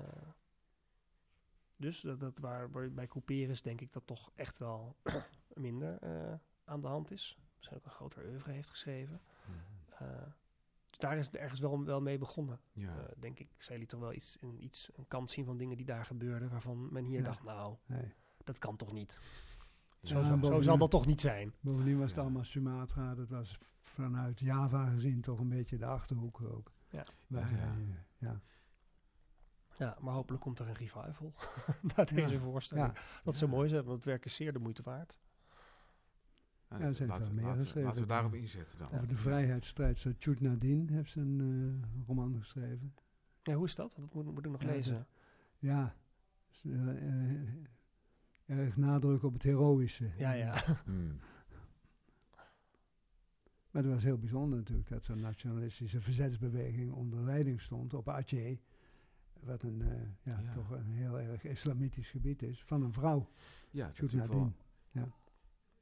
[1.78, 4.95] dus dat, dat waar, bij Couperus denk ik dat toch echt wel
[5.53, 7.38] minder eh, aan de hand is.
[7.57, 9.21] Misschien ook een groter oeuvre heeft geschreven.
[9.45, 10.03] Mhm.
[10.03, 10.23] Eh,
[10.89, 12.59] dus daar is het ergens wel, wel mee begonnen.
[12.73, 12.97] Ja.
[12.97, 13.49] Eh, denk ik.
[13.57, 16.49] Zij liet toch wel iets, een, iets, een kant zien van dingen die daar gebeurden,
[16.49, 17.26] waarvan men hier Ja.
[17.26, 18.13] dacht, nou, nee.
[18.43, 19.19] dat kan toch niet.
[19.99, 20.07] Ja.
[20.09, 21.53] Zo, Ja, zo- zal dat toch niet zijn.
[21.59, 23.15] Bovendien was het allemaal Sumatra.
[23.15, 26.71] Dat was vanuit Java gezien toch een beetje de achterhoek ook.
[26.89, 27.03] Ja.
[28.17, 28.41] Ja.
[29.78, 29.86] Ja.
[29.86, 31.34] Ja, maar hopelijk komt er een revival
[31.95, 32.39] na deze Ja.
[32.39, 32.88] voorstelling.
[32.93, 33.01] Ja.
[33.23, 35.19] Dat zou mooi zijn, want het werk is zeer de moeite waard.
[36.69, 37.84] Ja, er zijn laten, laten- geschreven.
[37.84, 38.91] laten we daarop inzetten dan.
[38.91, 39.99] Over de vrijheidsstrijd.
[39.99, 41.39] Zo Chut Nadine heeft een
[41.91, 42.93] eh, roman geschreven.
[43.43, 43.95] Ja, hoe is dat?
[43.99, 45.07] Dat moet, moet ik nog Ja, lezen.
[45.57, 45.95] Ja,
[46.63, 47.47] eh, eh,
[48.45, 50.11] erg nadruk op het heroïsche.
[50.17, 50.53] Ja, ja.
[50.86, 51.19] Hmm.
[53.71, 58.57] Maar het was heel bijzonder natuurlijk dat zo'n nationalistische verzetsbeweging onder leiding stond op Aceh.
[59.45, 60.01] Wat een, eh,
[60.33, 60.53] ja, Ja.
[60.53, 62.63] toch een heel erg islamitisch gebied is.
[62.63, 63.29] Van een vrouw,
[63.71, 64.53] Ja, dat is natuurlijk wel-
[64.91, 65.07] ja,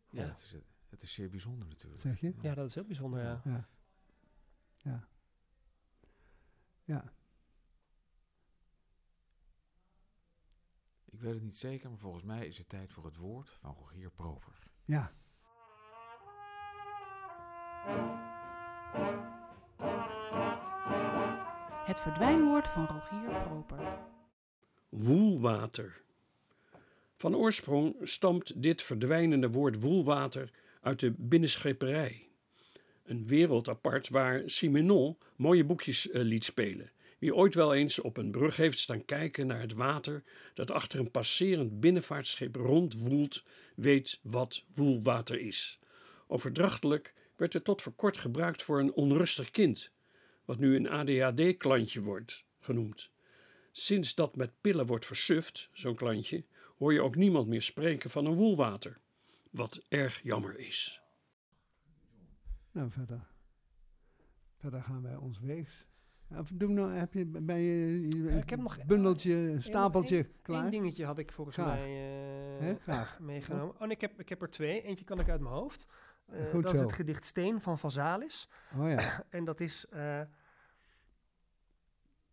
[0.09, 0.22] Ja.
[0.24, 0.57] het, is,
[0.89, 2.01] het is zeer bijzonder natuurlijk.
[2.01, 2.34] Zeg je?
[2.41, 3.41] Ja, dat is heel bijzonder, ja.
[3.43, 3.68] Ja.
[4.78, 5.07] Ja.
[6.84, 7.14] Ja.
[11.05, 13.74] Ik weet het niet zeker, maar volgens mij is het tijd voor het woord van
[13.76, 14.68] Rogier Proper.
[14.86, 15.14] Ja.
[21.84, 23.98] Het verdwijnwoord van Rogier Proper.
[24.90, 26.02] Woelwater.
[27.16, 32.28] Van oorsprong stamt dit verdwijnende woord woelwater uit de binnenscheperij.
[33.04, 36.92] Een wereld apart waar Simenon mooie boekjes eh, liet spelen.
[37.20, 40.24] Wie ooit wel eens op een brug heeft staan kijken naar het water
[40.54, 43.44] dat achter een passerend binnenvaartschip rondwoelt,
[43.76, 45.80] weet wat woelwater is.
[46.28, 49.92] Overdrachtelijk werd het tot voor kort gebruikt voor een onrustig kind,
[50.46, 53.12] wat nu een ADHD-klantje wordt genoemd.
[53.72, 56.46] Sinds dat met pillen wordt versuft, zo'n klantje,
[56.78, 58.98] hoor je ook niemand meer spreken van een woelwater.
[59.52, 61.02] Wat erg jammer is.
[62.72, 63.28] Nou, verder.
[64.58, 65.86] Verder gaan wij ons weegs.
[66.38, 70.18] Of doe nou, heb je bij je, je Ja, ik heb nog- bundeltje, een stapeltje
[70.18, 70.72] Eén klaar?
[70.72, 71.78] dingetje had ik volgens Graag.
[71.80, 73.20] mij eh, graag.
[73.20, 73.74] meegenomen.
[73.76, 74.82] Oh, nee, ik, heb, ik heb er twee.
[74.82, 75.88] Eentje kan ik uit mijn hoofd.
[76.32, 78.50] Eh, dat is het gedicht Steen van Vazalis.
[78.78, 79.24] Oh ja.
[79.30, 79.86] En dat is...
[79.90, 80.22] eh,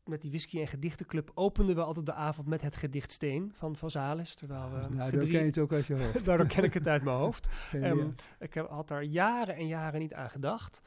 [0.05, 3.77] met die whisky- en gedichtenclub openden we altijd de avond met het gedicht Steen van
[3.77, 4.35] Vazalis.
[4.35, 6.25] Terwijl we nou, gedrie- ken je het ook uit je hoofd.
[6.25, 7.49] Daardoor ken ik het uit mijn hoofd.
[7.75, 8.15] Idee.
[8.39, 10.81] ik heb, had daar jaren en jaren niet aan gedacht.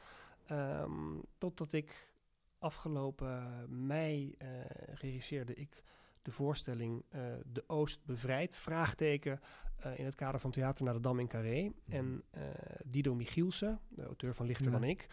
[0.46, 2.12] Ehm, totdat ik
[2.58, 4.48] afgelopen mei eh,
[4.94, 5.82] regisseerde ik
[6.24, 7.20] de voorstelling eh,
[7.52, 9.40] De Oost bevrijd, vraagteken,
[9.76, 11.72] eh, in het kader van Theater naar de Dam in Carré.
[11.88, 12.42] En eh,
[12.84, 14.72] Dido Michielsen, de auteur van Lichter Ja.
[14.72, 15.06] dan ik,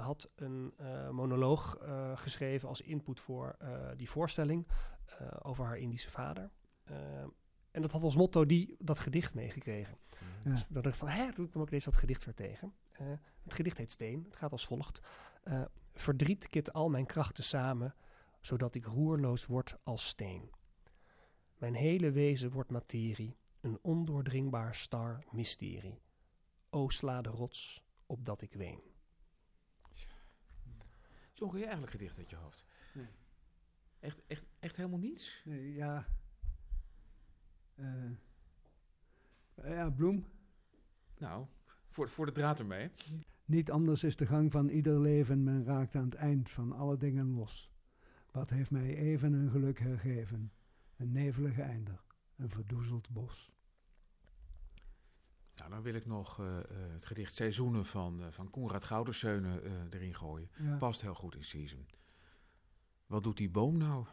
[0.00, 0.74] had een
[1.10, 1.78] monoloog
[2.14, 3.56] geschreven als input voor
[3.96, 4.66] die voorstelling
[5.42, 6.50] over haar Indische vader.
[7.70, 9.98] En dat had als motto die, dat gedicht meegekregen.
[10.44, 10.50] Ja.
[10.50, 12.74] Dus dan dacht ik van, hè, toen kwam ik deze dat gedicht weer tegen.
[13.42, 14.24] Het gedicht heet Steen.
[14.24, 15.00] Het gaat als volgt.
[15.94, 17.94] Verdriet kit al mijn krachten samen,
[18.46, 20.50] zodat ik roerloos word als steen.
[21.58, 26.00] Mijn hele wezen wordt materie, een ondoordringbaar star mysterie.
[26.70, 28.80] O sla de rots, opdat ik ween.
[31.32, 32.64] John, kun je eigenlijk gedicht uit je hoofd?
[32.94, 33.06] Nee.
[34.00, 35.42] Echt, echt, echt helemaal niets?
[35.44, 36.06] Nee, ja.
[37.74, 38.10] Eh,
[39.54, 40.26] ja, Bloem.
[41.18, 41.46] Nou,
[41.88, 42.90] voor, voor de draad ermee.
[43.44, 46.96] Niet anders is de gang van ieder leven, men raakt aan het eind van alle
[46.96, 47.74] dingen los.
[48.36, 50.52] Wat heeft mij even een geluk hergeven?
[50.96, 52.00] Een nevelige einder,
[52.36, 53.52] een verdoezeld bos.
[55.54, 59.88] Nou, dan wil ik nog eh, eh, het gedicht Seizoenen van, eh van Konrad Gouderseunen
[59.92, 60.50] erin gooien.
[60.58, 60.76] Ja.
[60.76, 61.86] Past heel goed in season.
[63.06, 64.06] Wat doet die boom nou?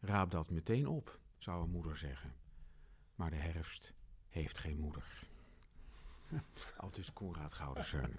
[0.00, 2.34] Raap dat meteen op, zou een moeder zeggen.
[3.14, 3.94] Maar de herfst
[4.28, 5.28] heeft geen moeder.
[6.76, 8.18] Aldus Konrad Gouderseunen.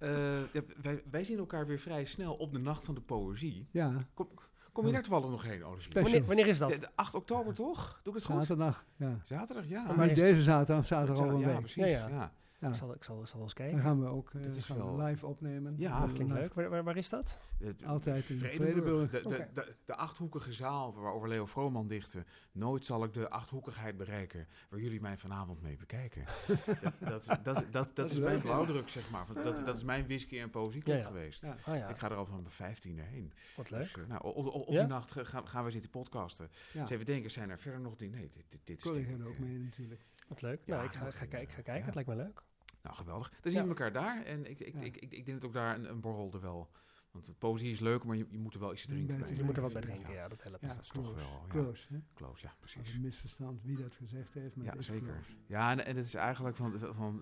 [0.00, 3.68] Eh, ja, wij, wij zien elkaar weer vrij snel op de Nacht van de Poëzie.
[3.70, 4.28] Ja, Kom,
[4.72, 5.82] kom je daar toevallig nog heen, Olivier?
[5.82, 6.02] Special.
[6.02, 6.70] Wanneer, wanneer is dat?
[6.70, 8.00] De, de 8 oktober toch?
[8.02, 8.40] Doe ik het goed?
[8.40, 8.84] zaterdag.
[8.96, 9.20] Ja.
[9.24, 9.92] Zaterdag, ja.
[9.92, 11.58] Maar deze zaterdag, zaterdag al een ja, week.
[11.58, 11.84] precies.
[11.84, 12.08] Ja, ja.
[12.08, 12.32] ja.
[12.60, 12.68] Ja.
[12.68, 13.80] Ik, zal, ik, zal, ik zal eens Dan kijken.
[13.82, 15.74] gaan we ook eh, is gaan we wel- live opnemen.
[15.78, 16.42] Ja, dat klinkt Live.
[16.44, 16.54] leuk.
[16.54, 17.38] Waar, waar, waar is dat?
[17.58, 18.72] Het- Altijd in de Vredenburg.
[18.72, 19.10] Vredenburg.
[19.10, 19.48] De, de, Oké.
[19.54, 22.24] de, de achthoekige zaal waarover Leo Vrooman dichtte.
[22.52, 26.24] Nooit zal ik de achthoekigheid bereiken waar jullie mij vanavond mee bekijken.
[26.98, 28.42] dat, dat, dat, dat, dat is is mijn ja.
[28.42, 29.26] blauwdruk, zeg maar.
[29.44, 30.50] Dat, dat is mijn whisky- en
[30.84, 31.06] Ja, ja.
[31.06, 31.42] geweest.
[31.42, 31.56] Ja.
[31.64, 33.32] Ah ja, Ik ga er al van mijn vijftiende heen.
[33.56, 33.80] wat leuk.
[33.82, 34.78] Dus, eh, nou, op, op, op Ja?
[34.80, 36.50] die nacht gaan, gaan we zitten podcasten.
[36.72, 36.80] Ja.
[36.80, 38.18] Dus even denken, zijn er verder nog dingen?
[38.18, 40.00] Nee, dit, dit, dit is ik, ook eh, mee natuurlijk.
[40.28, 40.60] Wat leuk.
[40.64, 41.78] Ja, nou, ik ga, dat ga, kijken, ik ga kijken.
[41.80, 41.84] ja.
[41.84, 42.42] Het lijkt me leuk.
[42.82, 43.32] Nou, geweldig.
[43.40, 44.24] Dan zien we elkaar daar.
[44.24, 46.70] En ik, ik, ik, ik denk dat ook daar een, een borrel er wel...
[47.10, 49.34] Want de poëzie is leuk, maar je, je moet er wel iets te drinken Bij
[49.34, 50.60] Je moet er wat bij drinken, ja, dat helpt.
[50.60, 51.48] Ja, dat is toch wel, ja.
[51.48, 51.98] Close, hè?
[52.14, 52.94] Close, ja, precies.
[52.94, 55.12] een misverstand wie dat gezegd heeft, maar Ja, het is zeker.
[55.12, 55.30] close.
[55.46, 57.20] Ja, en, en het is eigenlijk van, van,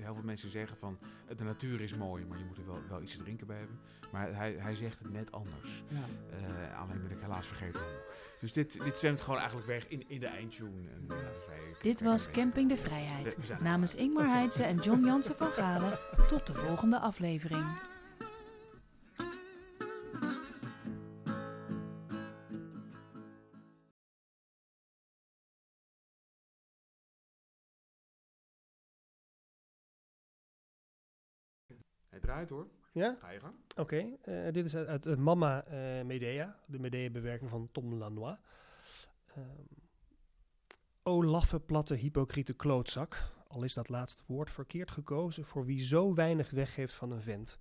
[0.00, 0.98] heel veel mensen zeggen van
[1.36, 3.78] de natuur is mooi, maar je moet er wel, wel iets te drinken bij hebben.
[4.12, 5.82] Maar hij, hij zegt het net anders.
[5.88, 6.36] Ja.
[6.36, 7.82] Eh, alleen ben ik helaas vergeten.
[8.40, 10.88] Dus dit, dit zwemt gewoon eigenlijk weg in, in de eindtune.
[10.90, 13.60] En, wij, Dit was Camping de Vrijheid.
[13.60, 15.98] Namens Ingmar Heitse en John Jansen van Galen.
[16.28, 17.87] Tot de volgende aflevering.
[32.28, 32.66] Draait hoor.
[32.92, 33.16] Ja?
[33.20, 33.54] Ga je gang.
[33.76, 38.36] Oké, eh, dit is uit, uit Mama eh, Medea, de Medea-bewerking van Tom Lanois.
[39.26, 39.46] Ehm,
[41.02, 46.14] o laffe, platte, hypocriete klootzak, al is dat laatste woord verkeerd gekozen voor wie zo
[46.14, 47.58] weinig weggeeft van een vent.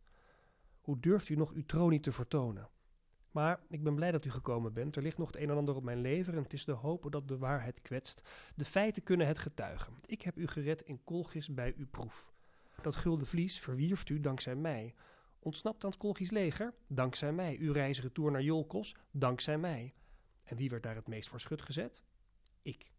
[0.81, 2.69] Hoe durft u nog uw troon niet te vertonen?
[3.31, 4.95] Maar ik ben blij dat u gekomen bent.
[4.95, 7.11] Er ligt nog het een en ander op mijn lever en het is te hopen
[7.11, 8.21] dat de waarheid kwetst.
[8.55, 9.93] De feiten kunnen het getuigen.
[10.05, 12.35] Ik heb u gered in Kolgis bij uw proef.
[12.81, 14.93] Dat gulden vlies verwierft u dankzij mij.
[15.39, 16.73] Ontsnapt aan het Kolgisch leger?
[16.87, 17.57] Dankzij mij.
[17.59, 18.95] Uw reisretour naar Jolkos?
[19.11, 19.93] Dankzij mij.
[20.43, 22.03] En wie werd daar het meest voor schut gezet?
[22.61, 22.91] Ik.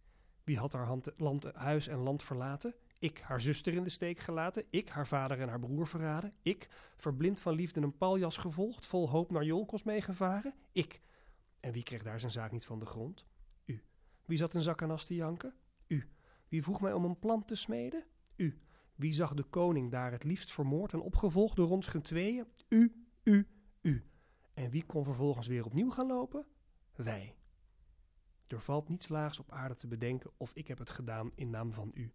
[0.44, 2.74] Wie had haar hand, land, huis en land verlaten?
[2.98, 3.18] Ik.
[3.18, 4.64] Haar zuster in de steek gelaten?
[4.70, 4.88] Ik.
[4.88, 6.32] Haar vader en haar broer verraden?
[6.42, 6.68] Ik.
[6.96, 10.54] Verblind van liefde een paljas gevolgd, vol hoop naar Jolkos meegevaren?
[10.72, 11.00] Ik.
[11.60, 13.26] En wie kreeg daar zijn zaak niet van de grond?
[13.64, 13.82] U.
[14.24, 15.54] Wie zat een zakkenas te janken?
[15.86, 16.08] U.
[16.48, 18.04] Wie vroeg mij om een plan te smeden?
[18.36, 18.58] U.
[18.98, 22.46] Wie zag de koning daar het liefst vermoord en opgevolgd door ons tweeën?
[22.68, 23.48] U, u,
[23.80, 24.04] u.
[24.54, 26.46] En wie kon vervolgens weer opnieuw gaan lopen?
[26.94, 27.36] Wij.
[28.46, 31.72] Er valt niets laags op aarde te bedenken of ik heb het gedaan in naam
[31.72, 32.12] van u.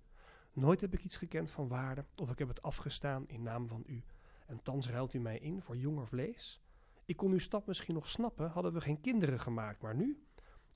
[0.53, 3.83] Nooit heb ik iets gekend van waarde of ik heb het afgestaan in naam van
[3.85, 4.03] u.
[4.47, 6.61] En thans ruilt u mij in voor jonger vlees?
[7.05, 10.23] Ik kon uw stap misschien nog snappen, hadden we geen kinderen gemaakt, maar nu?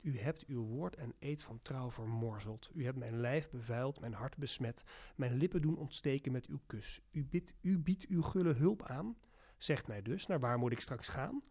[0.02, 2.70] U hebt uw woord en eed van trouw vermorzeld.
[2.74, 4.84] U hebt mijn lijf bevuild, mijn hart besmet,
[5.16, 7.02] mijn lippen doen ontsteken met uw kus.
[7.12, 9.18] U, biedt, u biedt uw gulle hulp aan.
[9.58, 11.42] Zegt mij dus, naar waar moet ik straks gaan?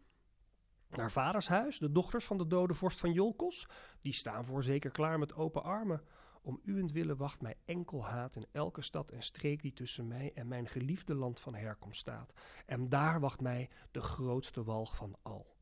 [0.91, 3.69] Naar vaders huis, de dochters van de dode vorst van Jolkos?
[4.01, 6.03] Die staan voorzeker klaar met open armen.
[6.43, 10.49] Om uwentwille wacht mij enkel haat in elke stad en streek die tussen mij en
[10.49, 12.33] mijn geliefde land van herkomst staat.
[12.67, 15.56] En daar wacht mij de grootste walg van al.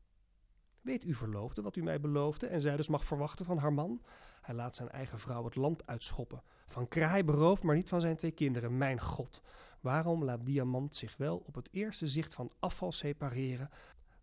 [0.85, 4.01] Weet uw verloofde wat u mij beloofde en zij dus mag verwachten van haar man?
[4.41, 6.43] Hij laat zijn eigen vrouw het land uitschoppen.
[6.67, 8.77] Van kraai beroofd, maar niet van zijn twee kinderen.
[8.77, 9.41] Mijn God,
[9.79, 13.69] waarom laat diamant zich wel op het eerste zicht van afval separeren,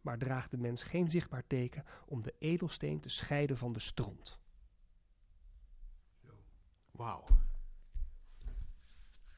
[0.00, 4.38] maar draagt de mens geen zichtbaar teken om de edelsteen te scheiden van de stront?
[6.90, 7.24] Wauw.